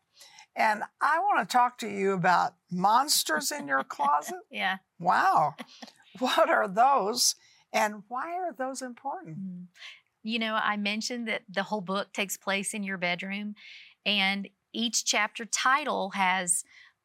And 0.57 0.83
I 1.01 1.19
want 1.19 1.49
to 1.49 1.53
talk 1.53 1.79
to 1.79 1.89
you 1.89 2.13
about 2.13 2.55
monsters 2.71 3.51
in 3.51 3.67
your 3.67 3.85
closet. 3.85 4.37
Yeah. 4.51 4.77
Wow. 5.01 5.55
What 6.21 6.49
are 6.49 6.69
those 6.69 7.35
and 7.73 8.05
why 8.09 8.33
are 8.35 8.53
those 8.57 8.83
important? 8.83 9.39
Mm. 9.39 9.65
You 10.23 10.39
know, 10.39 10.55
I 10.55 10.77
mentioned 10.77 11.29
that 11.29 11.43
the 11.51 11.65
whole 11.65 11.81
book 11.81 12.13
takes 12.13 12.37
place 12.37 12.73
in 12.73 12.83
your 12.83 12.97
bedroom, 12.97 13.57
and 14.07 14.49
each 14.73 15.05
chapter 15.05 15.45
title 15.45 16.11
has 16.11 16.65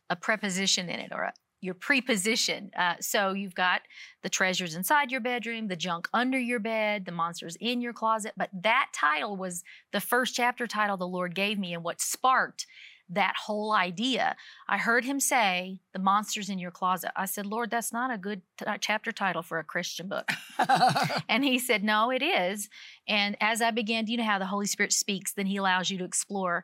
a 0.09 0.15
preposition 0.15 0.87
in 0.89 0.99
it 0.99 1.11
or 1.11 1.23
a, 1.23 1.33
your 1.59 1.73
preposition. 1.73 2.71
Uh, 2.77 2.95
so 3.01 3.33
you've 3.33 3.55
got 3.55 3.81
the 4.23 4.29
treasures 4.29 4.75
inside 4.75 5.11
your 5.11 5.19
bedroom, 5.19 5.67
the 5.67 5.75
junk 5.75 6.07
under 6.13 6.39
your 6.39 6.59
bed, 6.59 7.03
the 7.05 7.11
monsters 7.11 7.57
in 7.59 7.81
your 7.81 7.91
closet. 7.91 8.31
But 8.37 8.49
that 8.53 8.89
title 8.93 9.35
was 9.35 9.63
the 9.91 9.99
first 9.99 10.35
chapter 10.35 10.67
title 10.67 10.95
the 10.95 11.07
Lord 11.07 11.35
gave 11.35 11.59
me, 11.59 11.73
and 11.73 11.83
what 11.83 11.99
sparked 11.99 12.65
that 13.09 13.35
whole 13.45 13.73
idea. 13.73 14.35
I 14.67 14.77
heard 14.77 15.03
him 15.03 15.19
say, 15.19 15.81
The 15.93 15.99
monsters 15.99 16.49
in 16.49 16.59
your 16.59 16.71
closet. 16.71 17.11
I 17.15 17.25
said, 17.25 17.45
Lord, 17.45 17.71
that's 17.71 17.91
not 17.91 18.13
a 18.13 18.17
good 18.17 18.41
t- 18.57 18.65
uh, 18.65 18.77
chapter 18.79 19.11
title 19.11 19.41
for 19.41 19.59
a 19.59 19.63
Christian 19.63 20.07
book. 20.07 20.29
and 21.29 21.43
he 21.43 21.57
said, 21.59 21.83
No, 21.83 22.11
it 22.11 22.21
is. 22.21 22.69
And 23.07 23.35
as 23.41 23.61
I 23.61 23.71
began, 23.71 24.05
do 24.05 24.11
you 24.11 24.17
know 24.17 24.23
how 24.23 24.39
the 24.39 24.45
Holy 24.45 24.67
Spirit 24.67 24.93
speaks? 24.93 25.33
Then 25.33 25.47
he 25.47 25.57
allows 25.57 25.89
you 25.89 25.97
to 25.97 26.03
explore. 26.03 26.63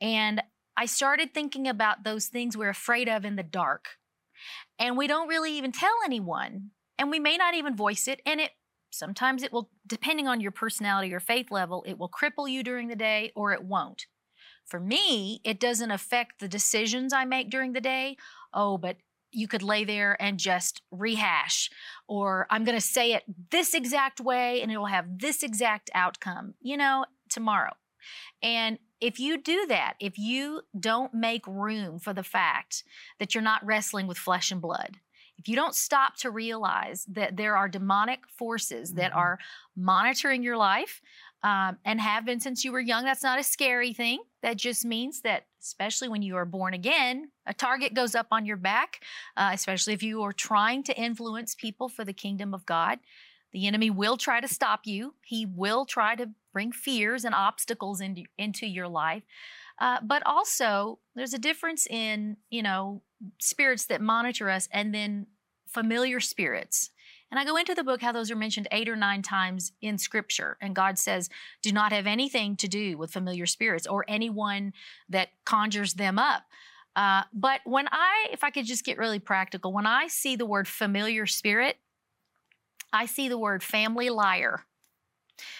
And 0.00 0.42
I 0.76 0.86
started 0.86 1.32
thinking 1.32 1.66
about 1.66 2.04
those 2.04 2.26
things 2.26 2.56
we're 2.56 2.68
afraid 2.68 3.08
of 3.08 3.24
in 3.24 3.36
the 3.36 3.42
dark. 3.42 3.88
And 4.78 4.96
we 4.96 5.06
don't 5.06 5.28
really 5.28 5.56
even 5.56 5.72
tell 5.72 5.94
anyone. 6.04 6.70
And 6.98 7.10
we 7.10 7.18
may 7.18 7.36
not 7.36 7.54
even 7.54 7.74
voice 7.74 8.06
it. 8.08 8.20
And 8.26 8.40
it 8.40 8.50
sometimes 8.90 9.42
it 9.42 9.52
will, 9.52 9.70
depending 9.86 10.28
on 10.28 10.40
your 10.40 10.50
personality 10.50 11.12
or 11.14 11.20
faith 11.20 11.50
level, 11.50 11.84
it 11.86 11.98
will 11.98 12.10
cripple 12.10 12.50
you 12.50 12.62
during 12.62 12.88
the 12.88 12.96
day 12.96 13.32
or 13.34 13.52
it 13.52 13.64
won't. 13.64 14.06
For 14.66 14.80
me, 14.80 15.40
it 15.44 15.60
doesn't 15.60 15.90
affect 15.90 16.40
the 16.40 16.48
decisions 16.48 17.12
I 17.12 17.24
make 17.24 17.50
during 17.50 17.72
the 17.72 17.80
day. 17.80 18.16
Oh, 18.52 18.78
but 18.78 18.96
you 19.32 19.48
could 19.48 19.62
lay 19.62 19.84
there 19.84 20.20
and 20.20 20.38
just 20.38 20.82
rehash, 20.90 21.70
or 22.08 22.46
I'm 22.50 22.64
going 22.64 22.76
to 22.78 22.80
say 22.84 23.12
it 23.12 23.24
this 23.50 23.74
exact 23.74 24.20
way 24.20 24.62
and 24.62 24.72
it 24.72 24.78
will 24.78 24.86
have 24.86 25.18
this 25.18 25.42
exact 25.42 25.90
outcome, 25.94 26.54
you 26.60 26.76
know, 26.76 27.04
tomorrow. 27.28 27.72
And 28.42 28.78
if 29.00 29.18
you 29.20 29.38
do 29.40 29.66
that, 29.68 29.94
if 30.00 30.18
you 30.18 30.62
don't 30.78 31.12
make 31.14 31.46
room 31.46 31.98
for 31.98 32.12
the 32.14 32.22
fact 32.22 32.84
that 33.18 33.34
you're 33.34 33.42
not 33.42 33.64
wrestling 33.64 34.06
with 34.06 34.18
flesh 34.18 34.50
and 34.50 34.60
blood, 34.60 34.98
if 35.38 35.48
you 35.48 35.54
don't 35.56 35.74
stop 35.74 36.16
to 36.16 36.30
realize 36.30 37.04
that 37.06 37.36
there 37.36 37.56
are 37.56 37.68
demonic 37.68 38.20
forces 38.28 38.94
that 38.94 39.12
Mhm. 39.12 39.16
are 39.16 39.38
monitoring 39.76 40.42
your 40.42 40.56
life 40.56 41.02
um, 41.42 41.78
and 41.84 42.00
have 42.00 42.24
been 42.24 42.40
since 42.40 42.64
you 42.64 42.72
were 42.72 42.80
young, 42.80 43.04
that's 43.04 43.22
not 43.22 43.38
a 43.38 43.44
scary 43.44 43.92
thing. 43.92 44.20
That 44.42 44.56
just 44.56 44.84
means 44.84 45.20
that, 45.22 45.46
especially 45.62 46.08
when 46.08 46.22
you 46.22 46.36
are 46.36 46.44
born 46.44 46.74
again, 46.74 47.30
a 47.46 47.54
target 47.54 47.94
goes 47.94 48.14
up 48.14 48.28
on 48.30 48.46
your 48.46 48.56
back, 48.56 49.02
uh, 49.36 49.50
especially 49.52 49.92
if 49.92 50.02
you 50.02 50.22
are 50.22 50.32
trying 50.32 50.82
to 50.84 50.98
influence 50.98 51.54
people 51.54 51.88
for 51.88 52.04
the 52.04 52.12
kingdom 52.12 52.54
of 52.54 52.66
God. 52.66 52.98
The 53.52 53.66
enemy 53.66 53.90
will 53.90 54.16
try 54.16 54.40
to 54.40 54.48
stop 54.48 54.80
you. 54.84 55.14
He 55.24 55.46
will 55.46 55.86
try 55.86 56.14
to 56.16 56.30
bring 56.52 56.72
fears 56.72 57.24
and 57.24 57.34
obstacles 57.34 58.00
into, 58.00 58.24
into 58.36 58.66
your 58.66 58.88
life. 58.88 59.22
Uh, 59.78 59.98
but 60.02 60.22
also, 60.26 60.98
there's 61.14 61.34
a 61.34 61.38
difference 61.38 61.86
in, 61.86 62.38
you 62.50 62.62
know, 62.62 63.02
spirits 63.38 63.86
that 63.86 64.00
monitor 64.00 64.50
us 64.50 64.68
and 64.72 64.94
then 64.94 65.26
familiar 65.66 66.20
spirits. 66.20 66.90
And 67.30 67.40
I 67.40 67.44
go 67.44 67.56
into 67.56 67.74
the 67.74 67.84
book 67.84 68.02
how 68.02 68.12
those 68.12 68.30
are 68.30 68.36
mentioned 68.36 68.68
eight 68.70 68.88
or 68.88 68.96
nine 68.96 69.22
times 69.22 69.72
in 69.80 69.98
scripture. 69.98 70.56
And 70.60 70.76
God 70.76 70.98
says, 70.98 71.28
do 71.60 71.72
not 71.72 71.92
have 71.92 72.06
anything 72.06 72.56
to 72.56 72.68
do 72.68 72.96
with 72.96 73.12
familiar 73.12 73.46
spirits 73.46 73.86
or 73.86 74.04
anyone 74.06 74.72
that 75.08 75.30
conjures 75.44 75.94
them 75.94 76.18
up. 76.18 76.44
Uh, 76.94 77.24
but 77.32 77.60
when 77.64 77.88
I, 77.90 78.28
if 78.32 78.42
I 78.44 78.50
could 78.50 78.64
just 78.64 78.84
get 78.84 78.96
really 78.96 79.18
practical, 79.18 79.72
when 79.72 79.86
I 79.86 80.06
see 80.06 80.36
the 80.36 80.46
word 80.46 80.68
familiar 80.68 81.26
spirit, 81.26 81.76
I 82.92 83.06
see 83.06 83.28
the 83.28 83.38
word 83.38 83.62
family 83.62 84.08
liar. 84.08 84.64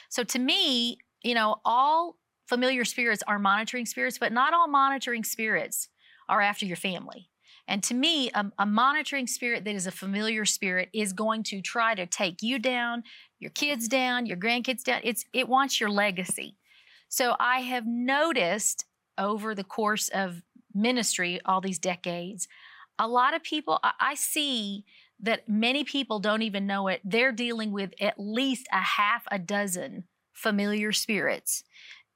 So 0.09 0.25
to 0.25 0.39
me, 0.39 0.99
you 1.23 1.35
know, 1.35 1.61
all 1.65 2.17
familiar 2.47 2.85
spirits 2.85 3.23
are 3.27 3.39
monitoring 3.39 3.87
spirits, 3.87 4.19
but 4.19 4.33
not 4.33 4.55
all 4.55 4.69
monitoring 4.69 5.25
spirits 5.25 5.89
are 6.29 6.41
after 6.41 6.65
your 6.65 6.77
family. 6.77 7.29
And 7.69 7.83
to 7.85 7.95
me, 7.95 8.31
a, 8.33 8.47
a, 8.59 8.67
monitoring 8.67 9.27
spirit 9.27 9.65
that 9.65 9.75
is 9.75 9.87
a 9.87 9.93
familiar 9.93 10.45
spirit 10.45 10.89
is 10.93 11.13
going 11.13 11.43
to 11.45 11.61
try 11.61 11.95
to 11.95 12.07
take 12.07 12.43
you 12.43 12.59
down, 12.59 13.03
your 13.41 13.51
kids 13.51 13.89
down, 13.89 14.27
your 14.27 14.37
grandkids 14.37 14.85
down. 14.85 15.01
It's 15.03 15.25
it 15.33 15.49
wants 15.49 15.81
your 15.81 15.91
legacy. 15.91 16.57
So 17.09 17.35
I 17.41 17.61
have 17.61 17.87
noticed 17.87 18.85
over 19.19 19.55
the 19.55 19.65
course 19.65 20.09
of 20.09 20.43
ministry, 20.75 21.41
all 21.45 21.61
these 21.61 21.79
decades, 21.79 22.47
a 22.99 23.09
lot 23.09 23.35
of 23.35 23.43
people 23.43 23.81
I, 23.83 23.93
I 24.01 24.15
see 24.15 24.85
that 25.21 25.49
many 25.49 25.83
people 25.83 26.19
don't 26.21 26.43
even 26.43 26.67
know 26.67 26.89
it. 26.89 27.01
They're 27.03 27.33
dealing 27.33 27.73
with 27.73 27.95
at 28.01 28.19
least 28.19 28.67
a 28.73 28.79
half 28.79 29.25
a 29.31 29.39
dozen 29.39 30.05
familiar 30.33 30.93
spirits 30.93 31.65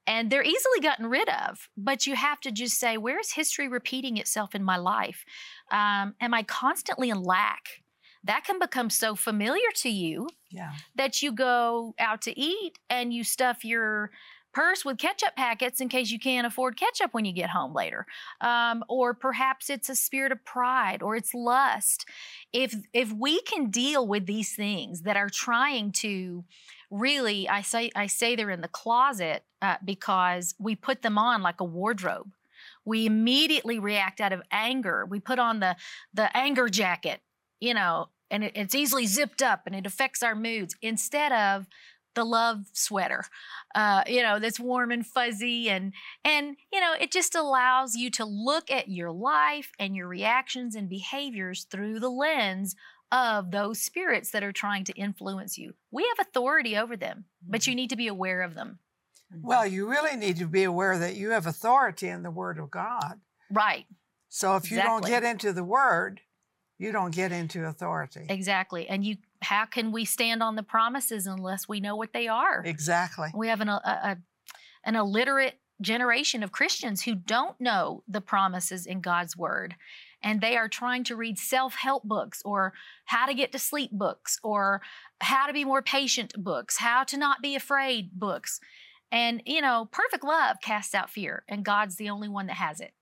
and 0.07 0.29
they're 0.29 0.43
easily 0.43 0.79
gotten 0.81 1.07
rid 1.07 1.29
of 1.29 1.69
but 1.77 2.07
you 2.07 2.15
have 2.15 2.39
to 2.39 2.51
just 2.51 2.79
say 2.79 2.97
where 2.97 3.19
is 3.19 3.33
history 3.33 3.67
repeating 3.67 4.17
itself 4.17 4.55
in 4.55 4.63
my 4.63 4.77
life 4.77 5.25
um, 5.71 6.15
am 6.19 6.33
i 6.33 6.43
constantly 6.43 7.09
in 7.09 7.21
lack 7.21 7.81
that 8.23 8.43
can 8.43 8.59
become 8.59 8.89
so 8.89 9.15
familiar 9.15 9.69
to 9.75 9.89
you 9.89 10.27
yeah. 10.51 10.73
that 10.95 11.21
you 11.21 11.31
go 11.31 11.93
out 11.97 12.21
to 12.21 12.39
eat 12.39 12.77
and 12.89 13.13
you 13.13 13.23
stuff 13.23 13.63
your 13.63 14.11
purse 14.53 14.83
with 14.83 14.97
ketchup 14.97 15.35
packets 15.35 15.81
in 15.81 15.89
case 15.89 16.11
you 16.11 16.19
can't 16.19 16.47
afford 16.47 16.77
ketchup 16.77 17.13
when 17.13 17.25
you 17.25 17.33
get 17.33 17.49
home 17.49 17.73
later. 17.73 18.05
Um, 18.39 18.83
or 18.89 19.13
perhaps 19.13 19.69
it's 19.69 19.89
a 19.89 19.95
spirit 19.95 20.31
of 20.31 20.43
pride 20.45 21.01
or 21.01 21.15
it's 21.15 21.33
lust. 21.33 22.05
If 22.53 22.75
if 22.93 23.11
we 23.11 23.41
can 23.41 23.69
deal 23.69 24.07
with 24.07 24.25
these 24.25 24.55
things 24.55 25.01
that 25.01 25.17
are 25.17 25.29
trying 25.29 25.91
to 25.91 26.43
really 26.89 27.47
i 27.47 27.61
say 27.61 27.89
i 27.95 28.05
say 28.05 28.35
they're 28.35 28.49
in 28.49 28.59
the 28.59 28.67
closet 28.67 29.45
uh, 29.61 29.77
because 29.85 30.55
we 30.59 30.75
put 30.75 31.01
them 31.01 31.17
on 31.17 31.41
like 31.41 31.61
a 31.61 31.65
wardrobe. 31.65 32.31
We 32.83 33.05
immediately 33.05 33.79
react 33.79 34.19
out 34.19 34.33
of 34.33 34.41
anger. 34.51 35.05
We 35.05 35.19
put 35.19 35.39
on 35.39 35.59
the 35.59 35.75
the 36.13 36.35
anger 36.35 36.67
jacket 36.67 37.21
you 37.59 37.73
know 37.73 38.09
and 38.31 38.45
it, 38.45 38.53
it's 38.55 38.73
easily 38.73 39.05
zipped 39.05 39.41
up 39.41 39.63
and 39.65 39.75
it 39.75 39.85
affects 39.85 40.23
our 40.23 40.33
moods 40.33 40.75
instead 40.81 41.31
of 41.31 41.67
the 42.15 42.23
love 42.23 42.65
sweater 42.73 43.25
uh, 43.75 44.03
you 44.07 44.21
know 44.21 44.39
that's 44.39 44.59
warm 44.59 44.91
and 44.91 45.05
fuzzy 45.05 45.69
and 45.69 45.93
and 46.23 46.57
you 46.71 46.79
know 46.79 46.93
it 46.99 47.11
just 47.11 47.35
allows 47.35 47.95
you 47.95 48.09
to 48.09 48.25
look 48.25 48.69
at 48.69 48.89
your 48.89 49.11
life 49.11 49.71
and 49.79 49.95
your 49.95 50.07
reactions 50.07 50.75
and 50.75 50.89
behaviors 50.89 51.65
through 51.69 51.99
the 51.99 52.09
lens 52.09 52.75
of 53.11 53.51
those 53.51 53.81
spirits 53.81 54.31
that 54.31 54.41
are 54.41 54.53
trying 54.53 54.85
to 54.85 54.93
influence 54.93 55.57
you. 55.57 55.73
We 55.91 56.09
have 56.15 56.25
authority 56.25 56.77
over 56.77 56.95
them 56.95 57.25
but 57.47 57.67
you 57.67 57.75
need 57.75 57.89
to 57.89 57.95
be 57.95 58.07
aware 58.07 58.41
of 58.41 58.55
them. 58.55 58.79
Well, 59.41 59.65
you 59.65 59.89
really 59.89 60.17
need 60.17 60.37
to 60.37 60.45
be 60.45 60.63
aware 60.63 60.97
that 60.97 61.15
you 61.15 61.29
have 61.29 61.47
authority 61.47 62.07
in 62.07 62.23
the 62.23 62.31
Word 62.31 62.57
of 62.57 62.69
God. 62.69 63.19
right. 63.51 63.85
So 64.33 64.55
if 64.55 64.71
you 64.71 64.77
don't 64.77 65.05
get 65.05 65.23
into 65.23 65.51
the 65.51 65.63
Word, 65.63 66.21
you 66.77 66.91
don't 66.91 67.13
get 67.13 67.31
into 67.31 67.65
authority. 67.65 68.25
exactly 68.29 68.87
and 68.87 69.03
you 69.05 69.17
how 69.41 69.65
can 69.65 69.91
we 69.91 70.05
stand 70.05 70.43
on 70.43 70.55
the 70.55 70.63
promises 70.63 71.27
unless 71.27 71.67
we 71.67 71.79
know 71.79 71.95
what 71.95 72.13
they 72.13 72.27
are 72.27 72.63
Exactly. 72.65 73.29
We 73.35 73.47
have 73.47 73.61
an, 73.61 73.69
a, 73.69 73.81
a, 73.85 74.17
an 74.83 74.95
illiterate 74.95 75.59
generation 75.81 76.43
of 76.43 76.51
Christians 76.51 77.03
who 77.03 77.15
don't 77.15 77.59
know 77.59 78.03
the 78.07 78.21
promises 78.21 78.85
in 78.85 79.01
God's 79.01 79.35
word. 79.35 79.75
And 80.23 80.39
they 80.39 80.55
are 80.55 80.69
trying 80.69 81.03
to 81.05 81.15
read 81.15 81.39
self 81.39 81.73
help 81.73 82.03
books 82.03 82.41
or 82.45 82.73
how 83.05 83.25
to 83.25 83.33
get 83.33 83.51
to 83.53 83.59
sleep 83.59 83.91
books 83.91 84.39
or 84.43 84.81
how 85.19 85.47
to 85.47 85.53
be 85.53 85.65
more 85.65 85.81
patient 85.81 86.33
books, 86.37 86.77
how 86.77 87.03
to 87.05 87.17
not 87.17 87.41
be 87.41 87.55
afraid 87.55 88.11
books. 88.13 88.59
And, 89.11 89.41
you 89.45 89.61
know, 89.61 89.89
perfect 89.91 90.23
love 90.23 90.57
casts 90.61 90.95
out 90.95 91.09
fear, 91.09 91.43
and 91.49 91.65
God's 91.65 91.97
the 91.97 92.09
only 92.09 92.29
one 92.29 92.47
that 92.47 92.55
has 92.55 92.79
it 92.79 92.93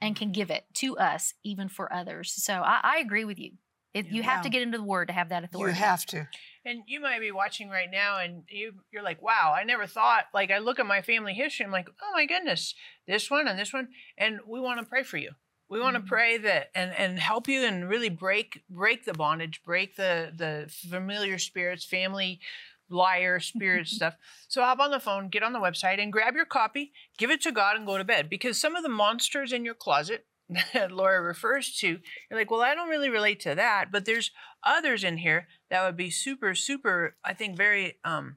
and 0.00 0.16
can 0.16 0.32
give 0.32 0.50
it 0.50 0.64
to 0.74 0.98
us, 0.98 1.34
even 1.44 1.68
for 1.68 1.92
others. 1.92 2.32
So 2.32 2.54
I, 2.54 2.80
I 2.82 2.98
agree 2.98 3.24
with 3.24 3.38
you. 3.38 3.52
It, 3.94 4.06
you 4.06 4.22
have 4.24 4.42
to 4.42 4.48
get 4.50 4.62
into 4.62 4.76
the 4.78 4.84
word 4.84 5.06
to 5.08 5.14
have 5.14 5.28
that 5.28 5.44
authority. 5.44 5.78
You 5.78 5.84
have 5.84 6.04
to. 6.06 6.28
And 6.66 6.82
you 6.86 7.00
might 7.00 7.20
be 7.20 7.30
watching 7.30 7.68
right 7.68 7.90
now 7.90 8.18
and 8.18 8.42
you, 8.48 8.72
you're 8.90 9.02
like, 9.02 9.22
wow, 9.22 9.54
I 9.56 9.64
never 9.64 9.86
thought, 9.86 10.24
like, 10.34 10.50
I 10.50 10.58
look 10.58 10.78
at 10.80 10.86
my 10.86 11.00
family 11.00 11.32
history, 11.34 11.64
I'm 11.64 11.72
like, 11.72 11.88
oh 12.02 12.10
my 12.12 12.26
goodness, 12.26 12.74
this 13.06 13.30
one 13.30 13.46
and 13.46 13.58
this 13.58 13.72
one. 13.72 13.88
And 14.18 14.40
we 14.46 14.60
want 14.60 14.80
to 14.80 14.86
pray 14.86 15.04
for 15.04 15.16
you. 15.16 15.32
We 15.68 15.80
want 15.80 15.96
to 15.96 16.02
Mhm. 16.02 16.06
pray 16.08 16.38
that 16.38 16.70
and, 16.74 16.92
and 16.92 17.18
help 17.18 17.48
you 17.48 17.62
and 17.64 17.88
really 17.88 18.08
break 18.10 18.62
break 18.68 19.04
the 19.04 19.14
bondage, 19.14 19.62
break 19.64 19.96
the 19.96 20.32
the 20.34 20.70
familiar 20.90 21.38
spirits, 21.38 21.84
family 21.84 22.40
liar 22.88 23.40
spirit 23.40 23.86
stuff. 23.96 24.16
So 24.48 24.60
hop 24.62 24.78
on 24.80 24.90
the 24.90 25.00
phone, 25.00 25.28
get 25.28 25.42
on 25.42 25.52
the 25.52 25.58
website 25.60 26.00
and 26.02 26.12
grab 26.12 26.34
your 26.34 26.44
copy, 26.44 26.92
give 27.18 27.30
it 27.30 27.40
to 27.42 27.52
God 27.52 27.76
and 27.76 27.86
go 27.86 27.96
to 27.98 28.04
bed. 28.04 28.28
Because 28.28 28.60
some 28.60 28.76
of 28.76 28.82
the 28.82 28.88
monsters 28.88 29.52
in 29.52 29.64
your 29.64 29.74
closet 29.74 30.26
that 30.72 30.92
Laura 30.92 31.22
refers 31.22 31.76
to, 31.78 31.88
you're 31.88 32.38
like, 32.38 32.50
well, 32.50 32.62
I 32.62 32.74
don't 32.74 32.88
really 32.88 33.10
relate 33.10 33.40
to 33.40 33.54
that, 33.54 33.86
but 33.90 34.04
there's 34.04 34.30
others 34.62 35.04
in 35.04 35.18
here 35.18 35.48
that 35.70 35.84
would 35.84 35.96
be 35.96 36.10
super, 36.10 36.54
super, 36.54 37.16
I 37.24 37.34
think, 37.34 37.56
very 37.56 37.98
um, 38.04 38.36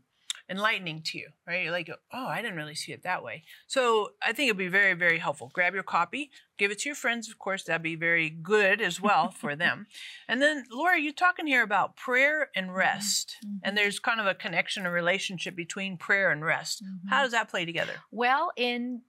enlightening 0.49 1.01
to 1.03 1.17
you, 1.17 1.29
right? 1.45 1.63
You're 1.63 1.71
like, 1.71 1.89
oh, 2.13 2.27
I 2.27 2.41
didn't 2.41 2.57
really 2.57 2.75
see 2.75 2.93
it 2.93 3.03
that 3.03 3.23
way. 3.23 3.43
So 3.67 4.11
I 4.23 4.31
think 4.33 4.47
it'd 4.47 4.57
be 4.57 4.67
very, 4.67 4.93
very 4.93 5.19
helpful. 5.19 5.51
Grab 5.53 5.73
your 5.73 5.83
copy, 5.83 6.31
give 6.57 6.71
it 6.71 6.79
to 6.79 6.89
your 6.89 6.95
friends, 6.95 7.29
of 7.29 7.37
course, 7.37 7.63
that'd 7.63 7.81
be 7.81 7.95
very 7.95 8.29
good 8.29 8.81
as 8.81 9.01
well 9.01 9.31
for 9.31 9.55
them. 9.55 9.87
And 10.27 10.41
then, 10.41 10.63
Laura, 10.71 10.99
you're 10.99 11.13
talking 11.13 11.47
here 11.47 11.63
about 11.63 11.97
prayer 11.97 12.49
and 12.55 12.73
rest. 12.73 13.35
Mhm. 13.45 13.59
And 13.63 13.77
there's 13.77 13.99
kind 13.99 14.21
of 14.21 14.25
a 14.25 14.33
connection, 14.33 14.85
a 14.85 14.91
relationship 14.91 15.55
between 15.55 15.97
prayer 15.97 16.31
and 16.31 16.43
rest. 16.45 16.83
How 17.09 17.23
does 17.23 17.31
that 17.31 17.49
play 17.49 17.65
together? 17.65 17.93
Well, 18.11 18.51
in 18.55 19.01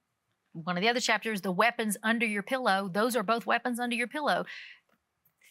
one 0.64 0.76
of 0.76 0.82
the 0.82 0.88
other 0.88 1.00
chapters, 1.00 1.40
the 1.40 1.52
weapons 1.52 1.96
under 2.02 2.26
your 2.26 2.42
pillow, 2.42 2.88
those 2.92 3.16
are 3.16 3.22
both 3.22 3.46
weapons 3.46 3.78
under 3.80 3.96
your 3.96 4.08
pillow. 4.08 4.44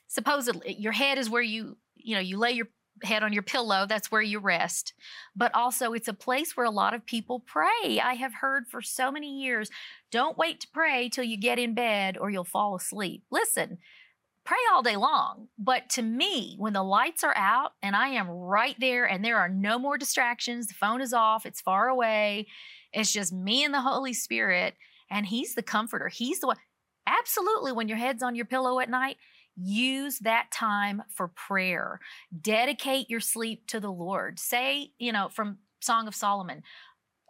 Supposedly, 0.07 0.75
your 0.79 0.93
head 0.93 1.17
is 1.17 1.29
where 1.29 1.41
you, 1.41 1.77
you 1.95 2.15
know, 2.15 2.21
you 2.21 2.37
lay 2.37 2.51
your 2.51 2.67
head 3.03 3.23
on 3.23 3.33
your 3.33 3.43
pillow, 3.43 3.85
that's 3.87 4.11
where 4.11 4.21
you 4.21 4.39
rest. 4.39 4.93
But 5.35 5.53
also, 5.53 5.93
it's 5.93 6.07
a 6.07 6.13
place 6.13 6.55
where 6.55 6.65
a 6.65 6.71
lot 6.71 6.93
of 6.93 7.05
people 7.05 7.39
pray. 7.39 7.99
I 8.03 8.15
have 8.15 8.35
heard 8.35 8.67
for 8.67 8.81
so 8.81 9.11
many 9.11 9.41
years 9.41 9.69
don't 10.11 10.37
wait 10.37 10.61
to 10.61 10.67
pray 10.69 11.09
till 11.09 11.23
you 11.23 11.37
get 11.37 11.59
in 11.59 11.73
bed 11.73 12.17
or 12.17 12.29
you'll 12.29 12.43
fall 12.43 12.75
asleep. 12.75 13.23
Listen, 13.29 13.77
pray 14.45 14.57
all 14.71 14.81
day 14.81 14.95
long. 14.95 15.49
But 15.59 15.89
to 15.91 16.01
me, 16.01 16.55
when 16.57 16.73
the 16.73 16.83
lights 16.83 17.23
are 17.23 17.35
out 17.35 17.73
and 17.83 17.95
I 17.95 18.09
am 18.09 18.29
right 18.29 18.75
there 18.79 19.05
and 19.05 19.23
there 19.23 19.37
are 19.37 19.49
no 19.49 19.77
more 19.77 19.97
distractions, 19.97 20.67
the 20.67 20.73
phone 20.73 21.01
is 21.01 21.13
off, 21.13 21.45
it's 21.45 21.61
far 21.61 21.89
away, 21.89 22.47
it's 22.93 23.11
just 23.11 23.33
me 23.33 23.63
and 23.63 23.73
the 23.73 23.81
Holy 23.81 24.13
Spirit, 24.13 24.75
and 25.09 25.25
He's 25.25 25.55
the 25.55 25.63
comforter. 25.63 26.07
He's 26.07 26.39
the 26.39 26.47
one. 26.47 26.57
Absolutely, 27.05 27.71
when 27.71 27.87
your 27.87 27.97
head's 27.97 28.23
on 28.23 28.35
your 28.35 28.45
pillow 28.45 28.79
at 28.79 28.89
night, 28.89 29.17
use 29.55 30.19
that 30.19 30.51
time 30.51 31.03
for 31.09 31.29
prayer. 31.29 31.99
Dedicate 32.41 33.09
your 33.09 33.21
sleep 33.21 33.65
to 33.67 33.79
the 33.79 33.91
Lord. 33.91 34.39
Say, 34.39 34.91
you 34.99 35.11
know, 35.11 35.29
from 35.29 35.59
Song 35.79 36.07
of 36.07 36.15
Solomon, 36.15 36.63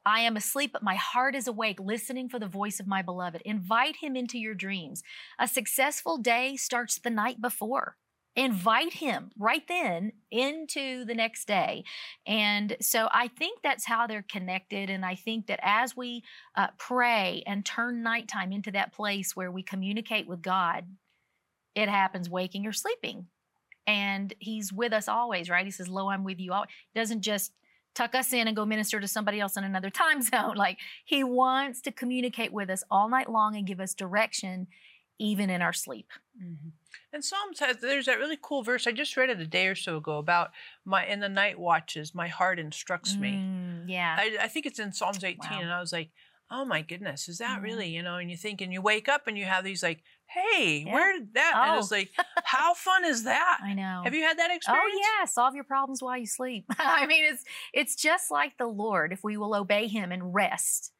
I 0.07 0.21
am 0.21 0.37
asleep, 0.37 0.71
but 0.71 0.83
my 0.83 0.95
heart 0.95 1.35
is 1.35 1.47
awake, 1.47 1.79
listening 1.81 2.29
for 2.29 2.39
the 2.39 2.47
voice 2.47 2.79
of 2.79 2.87
my 2.87 3.01
beloved. 3.01 3.41
Invite 3.43 3.97
him 3.97 4.15
into 4.15 4.37
your 4.37 4.55
dreams. 4.55 5.03
A 5.37 5.47
successful 5.47 6.17
day 6.17 6.55
starts 6.55 6.97
the 6.97 7.09
night 7.09 7.41
before. 7.41 7.97
Invite 8.37 8.93
him 8.93 9.31
right 9.37 9.67
then 9.67 10.11
into 10.29 11.03
the 11.05 11.15
next 11.15 11.47
day. 11.47 11.83
And 12.27 12.77
so 12.79 13.09
I 13.11 13.29
think 13.29 13.61
that's 13.63 13.85
how 13.85 14.05
they're 14.05 14.25
connected. 14.31 14.91
And 14.91 15.03
I 15.03 15.15
think 15.15 15.47
that 15.47 15.59
as 15.63 15.97
we 15.97 16.23
uh, 16.55 16.67
pray 16.77 17.43
and 17.47 17.65
turn 17.65 18.03
nighttime 18.03 18.51
into 18.51 18.71
that 18.71 18.93
place 18.93 19.35
where 19.35 19.51
we 19.51 19.63
communicate 19.63 20.27
with 20.27 20.43
God, 20.43 20.85
it 21.73 21.89
happens 21.89 22.29
waking 22.29 22.67
or 22.67 22.73
sleeping. 22.73 23.25
And 23.87 24.33
he's 24.37 24.71
with 24.71 24.93
us 24.93 25.07
always, 25.07 25.49
right? 25.49 25.65
He 25.65 25.71
says, 25.71 25.87
Lo, 25.87 26.09
I'm 26.09 26.23
with 26.23 26.39
you. 26.39 26.53
He 26.93 26.99
doesn't 26.99 27.21
just 27.21 27.53
tuck 27.97 28.13
us 28.13 28.31
in 28.31 28.47
and 28.47 28.55
go 28.55 28.63
minister 28.63 28.99
to 28.99 29.07
somebody 29.07 29.39
else 29.39 29.57
in 29.57 29.63
another 29.63 29.89
time 29.91 30.21
zone. 30.21 30.55
Like 30.55 30.77
he 31.03 31.23
wants 31.23 31.81
to 31.81 31.91
communicate 31.91 32.53
with 32.53 32.69
us 32.69 32.83
all 32.91 33.09
night 33.09 33.31
long 33.31 33.55
and 33.55 33.65
give 33.65 33.79
us 33.79 33.95
direction, 33.95 34.67
even 35.19 35.49
in 35.49 35.61
our 35.61 35.73
sleep. 35.73 36.07
And 37.13 37.23
Psalms 37.23 37.59
has 37.59 37.77
there's 37.77 38.05
that 38.05 38.19
really 38.19 38.37
cool 38.41 38.61
verse 38.63 38.85
I 38.85 38.91
just 38.91 39.17
read 39.17 39.29
it 39.29 39.39
a 39.39 39.47
day 39.47 39.67
or 39.67 39.75
so 39.75 39.97
ago 39.97 40.17
about 40.19 40.51
my 40.85 41.05
in 41.05 41.19
the 41.19 41.29
night 41.29 41.57
watches 41.59 42.13
my 42.13 42.27
heart 42.27 42.59
instructs 42.59 43.17
me. 43.17 43.33
Mm, 43.43 43.83
yeah. 43.87 44.15
I, 44.19 44.37
I 44.43 44.47
think 44.47 44.65
it's 44.65 44.79
in 44.79 44.91
Psalms 44.93 45.23
18, 45.23 45.37
Wow. 45.49 45.59
and 45.61 45.71
I 45.71 45.79
was 45.79 45.91
like, 45.91 46.11
oh 46.51 46.63
my 46.63 46.81
goodness, 46.81 47.27
is 47.27 47.39
that 47.39 47.59
Mhm. 47.59 47.63
really 47.63 47.87
you 47.89 48.03
know? 48.03 48.17
And 48.17 48.29
you 48.29 48.37
think, 48.37 48.61
and 48.61 48.71
you 48.71 48.81
wake 48.81 49.09
up 49.09 49.27
and 49.27 49.37
you 49.37 49.45
have 49.45 49.63
these 49.63 49.81
like, 49.83 50.03
hey, 50.27 50.83
Yeah. 50.85 50.93
where 50.93 51.17
did 51.17 51.33
that? 51.33 51.53
And 51.55 51.77
it's 51.79 51.91
Oh. 51.91 51.95
like, 51.95 52.11
how 52.43 52.73
fun 52.75 53.03
is 53.03 53.23
that? 53.23 53.59
I 53.63 53.73
know. 53.73 54.01
Have 54.03 54.13
you 54.13 54.21
had 54.23 54.37
that 54.37 54.51
experience? 54.55 54.85
Oh 54.93 55.01
yeah, 55.19 55.25
solve 55.25 55.55
your 55.55 55.63
problems 55.63 56.01
while 56.03 56.17
you 56.17 56.27
sleep. 56.27 56.65
I 56.79 57.07
mean, 57.07 57.25
it's 57.25 57.43
it's 57.73 57.95
just 57.95 58.29
like 58.31 58.57
the 58.57 58.67
Lord. 58.67 59.11
If 59.11 59.23
we 59.23 59.37
will 59.37 59.55
obey 59.55 59.87
Him 59.87 60.11
and 60.11 60.33
rest, 60.33 60.93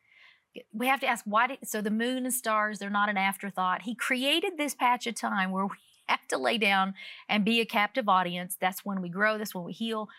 we 0.74 0.88
have 0.88 1.00
to 1.02 1.08
ask 1.08 1.26
why. 1.26 1.48
Did, 1.48 1.60
so 1.64 1.82
the 1.82 1.92
moon 1.92 2.26
and 2.26 2.34
stars, 2.34 2.80
they're 2.80 2.90
not 2.90 3.10
an 3.10 3.18
afterthought. 3.18 3.84
He 3.84 3.96
created 3.96 4.54
this 4.58 4.74
patch 4.74 5.08
of 5.08 5.16
time 5.16 5.52
where 5.52 5.66
we 5.68 5.76
have 6.08 6.28
to 6.30 6.38
lay 6.38 6.58
down 6.58 6.94
and 7.28 7.46
be 7.46 7.60
a 7.60 7.66
captive 7.66 8.10
audience. 8.10 8.58
That's 8.60 8.86
when 8.86 9.02
we 9.02 9.10
grow. 9.10 9.38
That's 9.38 9.56
when 9.56 9.66
we 9.66 9.74
heal. 9.74 10.10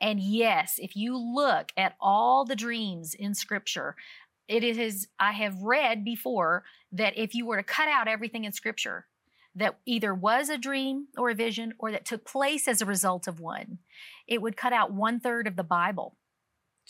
And 0.00 0.18
yes, 0.20 0.74
if 0.78 0.96
you 0.96 1.16
look 1.16 1.70
at 1.76 1.94
all 2.00 2.44
the 2.44 2.56
dreams 2.56 3.14
in 3.14 3.34
Scripture, 3.34 3.94
it 4.48 4.64
is. 4.64 5.06
I 5.18 5.32
have 5.32 5.62
read 5.62 6.04
before 6.04 6.64
that 6.90 7.16
if 7.16 7.34
you 7.34 7.46
were 7.46 7.56
to 7.56 7.62
cut 7.62 7.88
out 7.88 8.08
everything 8.08 8.44
in 8.44 8.52
Scripture 8.52 9.06
that 9.54 9.78
either 9.86 10.14
was 10.14 10.48
a 10.48 10.58
dream 10.58 11.08
or 11.16 11.30
a 11.30 11.34
vision 11.34 11.74
or 11.78 11.90
that 11.92 12.04
took 12.04 12.24
place 12.24 12.66
as 12.66 12.80
a 12.80 12.86
result 12.86 13.28
of 13.28 13.40
one, 13.40 13.78
it 14.26 14.40
would 14.40 14.56
cut 14.56 14.72
out 14.72 14.92
one 14.92 15.20
third 15.20 15.46
of 15.46 15.56
the 15.56 15.62
Bible. 15.62 16.16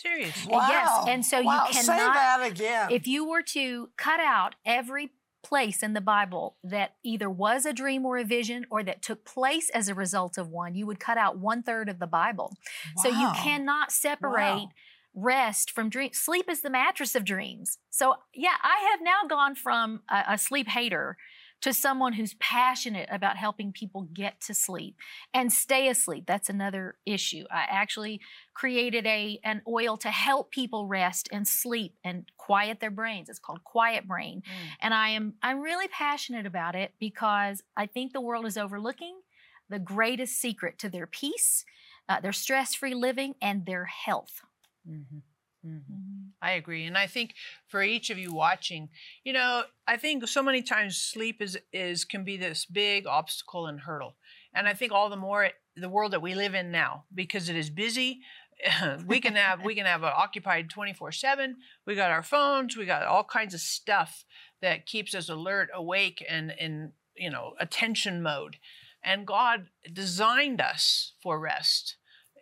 Serious. 0.02 0.46
Wow. 0.46 0.66
Yes, 0.68 1.04
and 1.08 1.24
so 1.24 1.38
you 1.38 1.46
wow. 1.46 1.66
Say 1.70 1.86
cannot- 1.86 2.14
that 2.14 2.42
again. 2.50 2.90
If 2.90 3.06
you 3.06 3.24
were 3.28 3.42
to 3.42 3.90
cut 3.96 4.20
out 4.20 4.54
every 4.66 5.12
place 5.44 5.82
in 5.82 5.92
the 5.92 6.00
Bible 6.00 6.56
that 6.62 6.94
either 7.02 7.28
was 7.28 7.66
a 7.66 7.72
dream 7.72 8.06
or 8.06 8.16
a 8.16 8.24
vision 8.24 8.64
or 8.70 8.82
that 8.84 9.02
took 9.02 9.24
place 9.24 9.70
as 9.70 9.88
a 9.88 9.94
result 9.94 10.38
of 10.38 10.48
one, 10.48 10.74
you 10.74 10.86
would 10.86 11.00
cut 11.00 11.18
out 11.18 11.38
one 11.38 11.62
third 11.62 11.88
of 11.88 11.98
the 11.98 12.06
Bible. 12.06 12.52
So 12.98 13.08
you 13.08 13.30
cannot 13.36 13.90
separate 13.90 14.38
Wow. 14.38 14.68
rest 15.14 15.70
from 15.70 15.88
dreams. 15.88 16.16
Sleep 16.18 16.48
is 16.48 16.62
the 16.62 16.70
mattress 16.70 17.14
of 17.16 17.24
dreams. 17.24 17.78
So, 17.90 18.14
yeah, 18.32 18.54
I 18.62 18.88
have 18.92 19.00
now 19.02 19.22
gone 19.28 19.54
from 19.56 20.02
a, 20.08 20.22
a 20.30 20.38
sleep 20.38 20.68
hater 20.68 21.16
to 21.62 21.72
someone 21.72 22.12
who's 22.12 22.34
passionate 22.34 23.08
about 23.10 23.36
helping 23.36 23.72
people 23.72 24.02
get 24.12 24.40
to 24.42 24.54
sleep 24.54 24.96
and 25.32 25.52
stay 25.52 25.88
asleep. 25.88 26.24
That's 26.26 26.48
another 26.48 26.96
issue. 27.06 27.44
I 27.50 27.62
actually 27.70 28.20
created 28.54 29.06
a 29.06 29.40
an 29.44 29.62
oil 29.66 29.96
to 29.98 30.10
help 30.10 30.50
people 30.50 30.86
rest 30.86 31.28
and 31.32 31.46
sleep 31.48 31.96
and 32.04 32.30
quiet 32.36 32.80
their 32.80 32.90
brains. 32.90 33.28
It's 33.28 33.38
called 33.38 33.64
Quiet 33.64 34.06
Brain. 34.06 34.42
Mm. 34.46 34.68
And 34.80 34.94
I 34.94 35.10
am 35.10 35.34
I'm 35.42 35.60
really 35.60 35.88
passionate 35.88 36.46
about 36.46 36.74
it 36.74 36.92
because 36.98 37.62
I 37.76 37.86
think 37.86 38.12
the 38.12 38.20
world 38.20 38.44
is 38.46 38.58
overlooking 38.58 39.20
the 39.68 39.78
greatest 39.78 40.38
secret 40.40 40.78
to 40.80 40.90
their 40.90 41.06
peace, 41.06 41.64
uh, 42.08 42.20
their 42.20 42.32
stress-free 42.32 42.94
living, 42.94 43.34
and 43.40 43.64
their 43.64 43.86
health. 43.86 44.42
Mhm. 44.86 45.22
Mhm. 45.64 46.21
I 46.42 46.52
agree, 46.52 46.84
and 46.84 46.98
I 46.98 47.06
think 47.06 47.34
for 47.68 47.82
each 47.82 48.10
of 48.10 48.18
you 48.18 48.34
watching, 48.34 48.88
you 49.22 49.32
know, 49.32 49.62
I 49.86 49.96
think 49.96 50.26
so 50.26 50.42
many 50.42 50.60
times 50.60 50.96
sleep 50.96 51.40
is 51.40 51.56
is 51.72 52.04
can 52.04 52.24
be 52.24 52.36
this 52.36 52.66
big 52.66 53.06
obstacle 53.06 53.68
and 53.68 53.80
hurdle, 53.80 54.16
and 54.52 54.66
I 54.66 54.74
think 54.74 54.90
all 54.90 55.08
the 55.08 55.16
more 55.16 55.44
it, 55.44 55.54
the 55.76 55.88
world 55.88 56.12
that 56.12 56.20
we 56.20 56.34
live 56.34 56.54
in 56.54 56.72
now 56.72 57.04
because 57.14 57.48
it 57.48 57.56
is 57.56 57.70
busy. 57.70 58.20
we 59.06 59.20
can 59.20 59.36
have 59.36 59.64
we 59.64 59.74
can 59.74 59.86
have 59.86 60.04
occupied 60.04 60.70
24 60.70 61.10
7 61.10 61.56
we 61.86 61.96
got 61.96 62.12
our 62.12 62.22
phones 62.22 62.76
we 62.76 62.84
got 62.84 63.02
all 63.02 63.24
kinds 63.24 63.54
of 63.54 63.60
stuff 63.60 64.24
that 64.60 64.86
keeps 64.86 65.14
us 65.14 65.28
alert 65.28 65.68
awake 65.74 66.24
and 66.28 66.54
in 66.60 66.92
you 67.16 67.30
know 67.30 67.54
attention 67.58 68.22
mode 68.22 68.58
and 69.02 69.26
god 69.26 69.66
designed 69.92 70.60
us 70.60 71.14
for 71.20 71.40
rest 71.40 71.96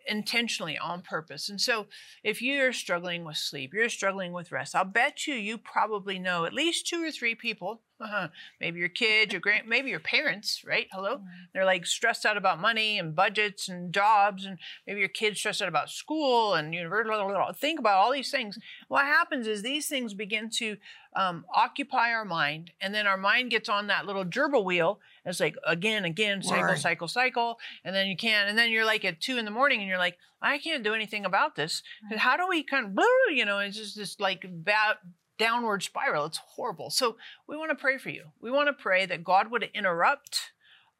intentionally 0.07 0.77
on 0.77 1.01
purpose 1.01 1.49
and 1.49 1.59
so 1.61 1.87
if 2.23 2.41
you're 2.41 2.73
struggling 2.73 3.23
with 3.23 3.37
sleep, 3.37 3.73
you're 3.73 3.89
struggling 3.89 4.31
with 4.33 4.51
rest, 4.51 4.75
I'll 4.75 4.85
bet 4.85 5.27
you 5.27 5.35
you 5.35 5.57
probably 5.57 6.19
know 6.19 6.45
at 6.45 6.53
least 6.53 6.87
two 6.87 7.03
or 7.03 7.11
three 7.11 7.35
people, 7.35 7.81
uh-huh, 8.01 8.27
maybe 8.59 8.79
your 8.79 8.89
kids, 8.89 9.31
your 9.31 9.41
grand, 9.41 9.67
maybe 9.67 9.89
your 9.89 9.99
parents, 9.99 10.63
right? 10.65 10.87
Hello, 10.91 11.21
they're 11.53 11.65
like 11.65 11.85
stressed 11.85 12.25
out 12.25 12.37
about 12.37 12.59
money 12.59 12.97
and 12.97 13.15
budgets 13.15 13.69
and 13.69 13.93
jobs, 13.93 14.45
and 14.45 14.57
maybe 14.87 14.99
your 14.99 15.09
kids 15.09 15.39
stressed 15.39 15.61
out 15.61 15.67
about 15.67 15.89
school 15.89 16.53
and 16.53 16.73
university. 16.73 17.15
Think 17.57 17.79
about 17.79 17.97
all 17.97 18.11
these 18.11 18.31
things. 18.31 18.57
What 18.87 19.05
happens 19.05 19.47
is 19.47 19.61
these 19.61 19.87
things 19.87 20.13
begin 20.13 20.49
to 20.51 20.77
um, 21.15 21.45
occupy 21.53 22.11
our 22.11 22.25
mind, 22.25 22.71
and 22.81 22.93
then 22.93 23.05
our 23.07 23.17
mind 23.17 23.51
gets 23.51 23.69
on 23.69 23.87
that 23.87 24.05
little 24.05 24.25
gerbil 24.25 24.63
wheel. 24.63 24.99
And 25.23 25.31
it's 25.31 25.39
like 25.39 25.55
again, 25.65 26.05
again, 26.05 26.41
cycle, 26.41 26.75
cycle, 26.77 27.07
cycle, 27.07 27.59
and 27.83 27.95
then 27.95 28.07
you 28.07 28.17
can't, 28.17 28.49
and 28.49 28.57
then 28.57 28.71
you're 28.71 28.85
like 28.85 29.05
at 29.05 29.21
two 29.21 29.37
in 29.37 29.45
the 29.45 29.51
morning, 29.51 29.79
and 29.79 29.87
you're 29.87 29.97
like, 29.97 30.17
I 30.41 30.57
can't 30.57 30.83
do 30.83 30.93
anything 30.93 31.25
about 31.25 31.55
this. 31.55 31.83
And 32.09 32.19
How 32.19 32.35
do 32.35 32.47
we 32.47 32.63
kind 32.63 32.85
of, 32.85 33.05
you 33.31 33.45
know, 33.45 33.59
it's 33.59 33.77
just 33.77 33.95
this 33.95 34.19
like 34.19 34.45
bad 34.49 34.97
downward 35.41 35.81
spiral. 35.81 36.25
It's 36.25 36.37
horrible. 36.55 36.91
So 36.91 37.17
we 37.47 37.57
want 37.57 37.71
to 37.71 37.75
pray 37.75 37.97
for 37.97 38.09
you. 38.09 38.25
We 38.39 38.51
want 38.51 38.67
to 38.67 38.73
pray 38.73 39.07
that 39.07 39.23
God 39.23 39.49
would 39.49 39.69
interrupt 39.73 40.51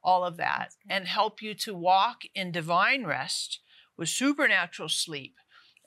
all 0.04 0.24
of 0.24 0.38
that 0.38 0.70
and 0.90 1.06
help 1.06 1.44
you 1.44 1.54
to 1.54 1.76
walk 1.76 2.22
in 2.34 2.52
divine 2.52 3.06
rest 3.06 3.60
with 3.98 4.10
supernatural 4.10 4.90
sleep. 4.90 5.36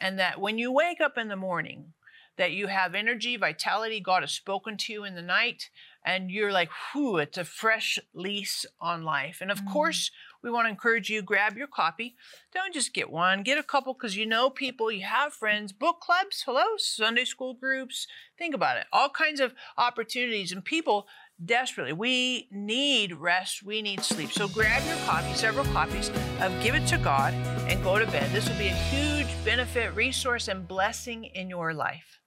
And 0.01 0.21
that 0.21 0.41
when 0.41 0.57
you 0.57 0.71
wake 0.71 1.01
up 1.01 1.19
in 1.19 1.27
the 1.27 1.37
morning, 1.37 1.95
that 2.37 2.53
you 2.53 2.69
have 2.69 2.95
energy, 2.95 3.37
vitality, 3.37 3.99
God 4.01 4.23
has 4.23 4.33
spoken 4.33 4.77
to 4.77 4.93
you 4.93 5.05
in 5.05 5.15
the 5.15 5.23
night, 5.23 5.71
and 6.05 6.31
you're 6.31 6.53
like, 6.53 6.71
whew, 6.93 7.17
it's 7.17 7.39
a 7.39 7.45
fresh 7.45 7.99
lease 8.13 8.67
on 8.81 9.03
life. 9.03 9.39
And 9.41 9.51
of 9.51 9.63
Mm. 9.63 9.73
course, 9.73 10.11
we 10.45 10.51
want 10.51 10.67
to 10.67 10.71
encourage 10.71 11.09
you 11.09 11.23
grab 11.23 11.57
your 11.57 11.67
copy. 11.67 12.15
Don't 12.53 12.75
just 12.75 12.93
get 12.93 13.11
one, 13.11 13.43
get 13.43 13.57
a 13.57 13.63
couple 13.63 13.95
because 13.95 14.15
you 14.15 14.27
know 14.27 14.51
people, 14.51 14.93
you 14.93 15.05
have 15.05 15.33
friends, 15.33 15.73
book 15.73 16.01
clubs, 16.01 16.43
hello, 16.45 16.77
Sunday 16.77 17.25
school 17.25 17.55
groups. 17.55 18.07
Think 18.39 18.55
about 18.55 18.77
it. 18.77 18.85
All 18.93 19.09
kinds 19.09 19.41
of 19.41 19.55
opportunities 19.79 20.53
and 20.53 20.63
people 20.63 21.07
desperately. 21.43 21.95
We 21.95 22.49
need 22.53 23.15
rest, 23.15 23.65
we 23.65 23.81
need 23.81 24.03
sleep. 24.03 24.33
So 24.33 24.47
grab 24.47 24.87
your 24.87 24.99
copy, 25.07 25.33
several 25.33 25.65
copies 25.67 26.11
of 26.41 26.53
Give 26.63 26.75
It 26.75 26.87
to 26.89 26.99
God 26.99 27.33
and 27.67 27.83
go 27.83 27.99
to 27.99 28.07
bed. 28.07 28.31
This 28.31 28.47
will 28.47 28.59
be 28.59 28.69
a 28.69 28.75
huge 28.75 29.29
benefit, 29.45 29.95
resource, 29.97 30.49
and 30.49 30.69
blessing 30.69 31.25
in 31.25 31.49
your 31.49 31.73
life. 31.73 32.21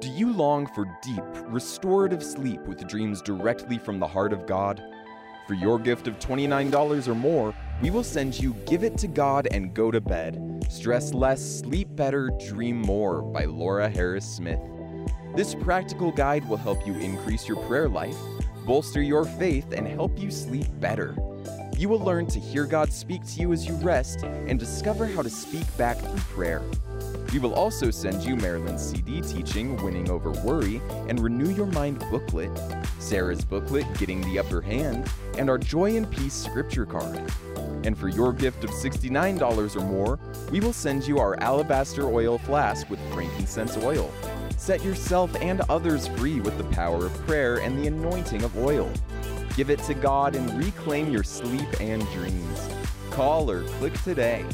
Do 0.00 0.08
you 0.10 0.32
long 0.32 0.66
for 0.66 0.86
deep, 1.02 1.24
restorative 1.46 2.22
sleep 2.22 2.60
with 2.62 2.86
dreams 2.86 3.22
directly 3.22 3.78
from 3.78 3.98
the 3.98 4.06
heart 4.06 4.32
of 4.32 4.46
God? 4.46 4.82
For 5.46 5.54
your 5.54 5.78
gift 5.78 6.08
of 6.08 6.18
$29 6.18 7.06
or 7.06 7.14
more, 7.14 7.54
we 7.80 7.90
will 7.90 8.02
send 8.02 8.38
you 8.38 8.52
Give 8.66 8.82
It 8.82 8.98
to 8.98 9.06
God 9.06 9.46
and 9.52 9.72
Go 9.72 9.92
to 9.92 10.00
Bed. 10.00 10.66
Stress 10.68 11.14
less, 11.14 11.40
sleep 11.40 11.88
better, 11.94 12.30
dream 12.48 12.80
more 12.80 13.22
by 13.22 13.44
Laura 13.44 13.88
Harris 13.88 14.26
Smith. 14.26 14.58
This 15.36 15.54
practical 15.54 16.10
guide 16.10 16.48
will 16.48 16.56
help 16.56 16.84
you 16.84 16.94
increase 16.94 17.46
your 17.46 17.58
prayer 17.66 17.88
life, 17.88 18.16
bolster 18.64 19.02
your 19.02 19.24
faith, 19.24 19.72
and 19.72 19.86
help 19.86 20.18
you 20.18 20.32
sleep 20.32 20.66
better. 20.80 21.14
You 21.76 21.90
will 21.90 22.00
learn 22.00 22.26
to 22.28 22.40
hear 22.40 22.64
God 22.64 22.92
speak 22.92 23.24
to 23.26 23.40
you 23.40 23.52
as 23.52 23.68
you 23.68 23.74
rest 23.76 24.24
and 24.24 24.58
discover 24.58 25.06
how 25.06 25.22
to 25.22 25.30
speak 25.30 25.64
back 25.76 25.98
through 25.98 26.18
prayer. 26.34 26.62
We 27.32 27.38
will 27.38 27.54
also 27.54 27.90
send 27.90 28.22
you 28.22 28.36
Marilyn's 28.36 28.82
CD 28.82 29.20
teaching 29.20 29.82
Winning 29.82 30.10
Over 30.10 30.30
Worry 30.30 30.80
and 31.08 31.20
Renew 31.20 31.50
Your 31.50 31.66
Mind 31.66 31.98
booklet, 32.10 32.50
Sarah's 32.98 33.44
booklet 33.44 33.86
Getting 33.98 34.20
the 34.22 34.38
Upper 34.38 34.60
Hand, 34.60 35.10
and 35.36 35.50
our 35.50 35.58
Joy 35.58 35.96
and 35.96 36.10
Peace 36.10 36.34
scripture 36.34 36.86
card. 36.86 37.20
And 37.84 37.96
for 37.96 38.08
your 38.08 38.32
gift 38.32 38.64
of 38.64 38.70
$69 38.70 39.76
or 39.76 39.80
more, 39.80 40.18
we 40.50 40.60
will 40.60 40.72
send 40.72 41.06
you 41.06 41.18
our 41.18 41.38
alabaster 41.40 42.08
oil 42.08 42.38
flask 42.38 42.88
with 42.88 43.00
frankincense 43.12 43.76
oil. 43.78 44.10
Set 44.56 44.82
yourself 44.82 45.34
and 45.40 45.60
others 45.68 46.08
free 46.08 46.40
with 46.40 46.56
the 46.58 46.64
power 46.64 47.06
of 47.06 47.26
prayer 47.26 47.58
and 47.58 47.78
the 47.78 47.86
anointing 47.86 48.42
of 48.42 48.56
oil. 48.56 48.90
Give 49.56 49.70
it 49.70 49.78
to 49.84 49.94
God 49.94 50.34
and 50.34 50.52
reclaim 50.58 51.10
your 51.10 51.22
sleep 51.22 51.68
and 51.80 52.02
dreams. 52.08 52.68
Call 53.10 53.50
or 53.50 53.62
click 53.64 53.92
today. 54.02 54.44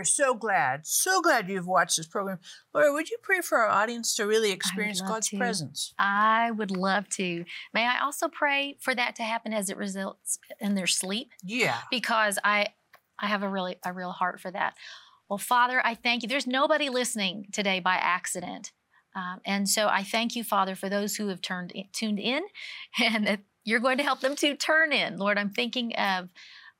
We're 0.00 0.04
so 0.04 0.32
glad, 0.32 0.86
so 0.86 1.20
glad 1.20 1.50
you've 1.50 1.66
watched 1.66 1.98
this 1.98 2.06
program. 2.06 2.38
Laura, 2.72 2.90
would 2.90 3.10
you 3.10 3.18
pray 3.20 3.42
for 3.42 3.58
our 3.58 3.68
audience 3.68 4.14
to 4.14 4.24
really 4.24 4.50
experience 4.50 5.02
God's 5.02 5.28
to. 5.28 5.36
presence? 5.36 5.92
I 5.98 6.52
would 6.52 6.70
love 6.70 7.06
to. 7.16 7.44
May 7.74 7.84
I 7.84 8.00
also 8.00 8.26
pray 8.26 8.78
for 8.80 8.94
that 8.94 9.14
to 9.16 9.22
happen 9.22 9.52
as 9.52 9.68
it 9.68 9.76
results 9.76 10.38
in 10.58 10.74
their 10.74 10.86
sleep? 10.86 11.32
Yeah. 11.44 11.76
because 11.90 12.38
I 12.42 12.68
I 13.18 13.26
have 13.26 13.42
a 13.42 13.48
really 13.50 13.76
a 13.84 13.92
real 13.92 14.12
heart 14.12 14.40
for 14.40 14.50
that. 14.50 14.72
Well, 15.28 15.36
Father, 15.36 15.82
I 15.84 15.96
thank 15.96 16.22
you. 16.22 16.30
There's 16.30 16.46
nobody 16.46 16.88
listening 16.88 17.48
today 17.52 17.78
by 17.78 17.96
accident, 17.96 18.72
um, 19.14 19.42
and 19.44 19.68
so 19.68 19.86
I 19.86 20.02
thank 20.02 20.34
you, 20.34 20.44
Father, 20.44 20.74
for 20.74 20.88
those 20.88 21.16
who 21.16 21.28
have 21.28 21.42
turned 21.42 21.72
in, 21.72 21.84
tuned 21.92 22.20
in, 22.32 22.40
and 22.98 23.26
that 23.26 23.40
you're 23.64 23.80
going 23.80 23.98
to 23.98 24.04
help 24.04 24.20
them 24.20 24.34
to 24.36 24.56
turn 24.56 24.94
in. 24.94 25.18
Lord, 25.18 25.36
I'm 25.36 25.50
thinking 25.50 25.92
of. 25.96 26.30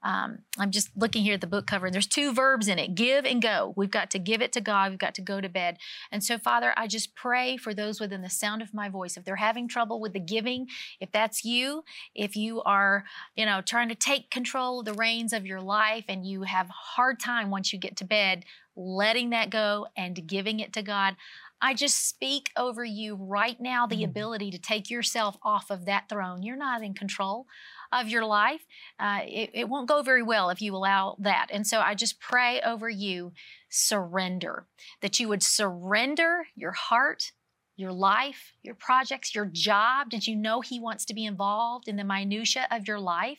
Um, 0.02 0.40
I'm 0.58 0.70
just 0.70 0.90
looking 0.96 1.22
here 1.22 1.34
at 1.34 1.40
the 1.40 1.46
book 1.46 1.66
cover, 1.66 1.86
and 1.86 1.94
there's 1.94 2.06
two 2.06 2.32
verbs 2.32 2.68
in 2.68 2.78
it 2.78 2.94
give 2.94 3.24
and 3.24 3.42
go. 3.42 3.74
We've 3.76 3.90
got 3.90 4.10
to 4.12 4.18
give 4.18 4.42
it 4.42 4.52
to 4.52 4.60
God, 4.60 4.90
we've 4.90 4.98
got 4.98 5.14
to 5.16 5.22
go 5.22 5.40
to 5.40 5.48
bed. 5.48 5.78
And 6.10 6.24
so, 6.24 6.38
Father, 6.38 6.72
I 6.76 6.86
just 6.86 7.14
pray 7.14 7.56
for 7.56 7.74
those 7.74 8.00
within 8.00 8.22
the 8.22 8.30
sound 8.30 8.62
of 8.62 8.72
my 8.74 8.88
voice. 8.88 9.16
If 9.16 9.24
they're 9.24 9.36
having 9.36 9.68
trouble 9.68 10.00
with 10.00 10.12
the 10.12 10.20
giving, 10.20 10.68
if 11.00 11.12
that's 11.12 11.44
you, 11.44 11.84
if 12.14 12.36
you 12.36 12.62
are 12.62 13.04
you 13.36 13.46
know, 13.46 13.60
trying 13.60 13.88
to 13.88 13.94
take 13.94 14.30
control 14.30 14.80
of 14.80 14.86
the 14.86 14.94
reins 14.94 15.32
of 15.32 15.46
your 15.46 15.60
life 15.60 16.04
and 16.08 16.26
you 16.26 16.42
have 16.42 16.68
a 16.68 16.72
hard 16.72 17.20
time 17.20 17.50
once 17.50 17.72
you 17.72 17.78
get 17.78 17.96
to 17.96 18.04
bed 18.04 18.44
letting 18.76 19.30
that 19.30 19.50
go 19.50 19.86
and 19.96 20.26
giving 20.26 20.60
it 20.60 20.72
to 20.72 20.82
God. 20.82 21.16
I 21.60 21.74
just 21.74 22.08
speak 22.08 22.50
over 22.56 22.84
you 22.84 23.16
right 23.16 23.60
now 23.60 23.86
the 23.86 24.02
Mm. 24.02 24.04
ability 24.04 24.50
to 24.52 24.58
take 24.58 24.88
yourself 24.90 25.36
off 25.42 25.70
of 25.70 25.84
that 25.84 26.08
throne. 26.08 26.42
You're 26.42 26.56
not 26.56 26.82
in 26.82 26.94
control 26.94 27.46
of 27.92 28.08
your 28.08 28.24
life. 28.24 28.60
Uh, 28.98 29.20
it, 29.24 29.50
it 29.54 29.68
won't 29.68 29.88
go 29.88 30.02
very 30.02 30.22
well 30.22 30.50
if 30.50 30.62
you 30.62 30.74
allow 30.74 31.16
that. 31.18 31.48
And 31.50 31.66
so 31.66 31.80
I 31.80 31.94
just 31.94 32.20
pray 32.20 32.60
over 32.60 32.88
you 32.88 33.32
surrender, 33.68 34.66
that 35.00 35.18
you 35.18 35.28
would 35.28 35.42
surrender 35.42 36.46
your 36.54 36.72
heart, 36.72 37.32
your 37.76 37.92
life, 37.92 38.52
your 38.62 38.74
projects, 38.74 39.34
your 39.34 39.46
job. 39.46 40.10
Did 40.10 40.26
you 40.26 40.36
know 40.36 40.60
He 40.60 40.78
wants 40.78 41.04
to 41.06 41.14
be 41.14 41.24
involved 41.24 41.88
in 41.88 41.96
the 41.96 42.04
minutia 42.04 42.68
of 42.70 42.86
your 42.86 43.00
life? 43.00 43.38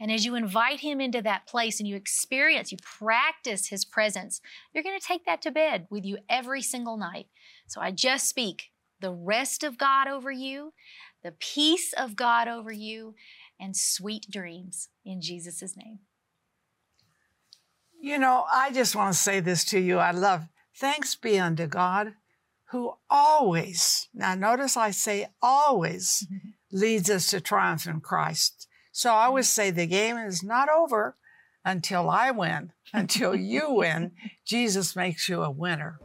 And 0.00 0.10
as 0.10 0.24
you 0.24 0.34
invite 0.34 0.80
Him 0.80 1.00
into 1.00 1.22
that 1.22 1.46
place 1.46 1.78
and 1.78 1.88
you 1.88 1.94
experience, 1.94 2.72
you 2.72 2.78
practice 2.82 3.68
His 3.68 3.84
presence, 3.84 4.40
you're 4.72 4.84
going 4.84 4.98
to 4.98 5.06
take 5.06 5.26
that 5.26 5.42
to 5.42 5.50
bed 5.50 5.86
with 5.90 6.04
you 6.04 6.18
every 6.28 6.62
single 6.62 6.96
night. 6.96 7.26
So 7.66 7.80
I 7.80 7.90
just 7.90 8.28
speak 8.28 8.70
the 9.00 9.12
rest 9.12 9.62
of 9.62 9.76
God 9.76 10.08
over 10.08 10.30
you, 10.30 10.72
the 11.22 11.32
peace 11.32 11.92
of 11.92 12.16
God 12.16 12.48
over 12.48 12.72
you, 12.72 13.14
and 13.60 13.76
sweet 13.76 14.26
dreams 14.30 14.88
in 15.04 15.20
Jesus' 15.20 15.76
name. 15.76 16.00
You 18.00 18.18
know, 18.18 18.44
I 18.52 18.70
just 18.72 18.94
want 18.94 19.14
to 19.14 19.18
say 19.18 19.40
this 19.40 19.64
to 19.66 19.80
you. 19.80 19.98
I 19.98 20.10
love 20.10 20.48
thanks 20.76 21.14
be 21.14 21.38
unto 21.38 21.66
God 21.66 22.14
who 22.70 22.94
always, 23.08 24.08
now 24.12 24.34
notice 24.34 24.76
I 24.76 24.90
say 24.90 25.28
always, 25.40 26.26
leads 26.72 27.08
us 27.08 27.28
to 27.28 27.40
triumph 27.40 27.86
in 27.86 28.00
Christ. 28.00 28.68
So 28.92 29.12
I 29.12 29.26
always 29.26 29.48
say 29.48 29.70
the 29.70 29.86
game 29.86 30.16
is 30.16 30.42
not 30.42 30.68
over 30.68 31.16
until 31.64 32.08
I 32.10 32.30
win, 32.30 32.72
until 32.92 33.34
you 33.34 33.72
win. 33.72 34.12
Jesus 34.44 34.96
makes 34.96 35.28
you 35.28 35.42
a 35.42 35.50
winner. 35.50 36.00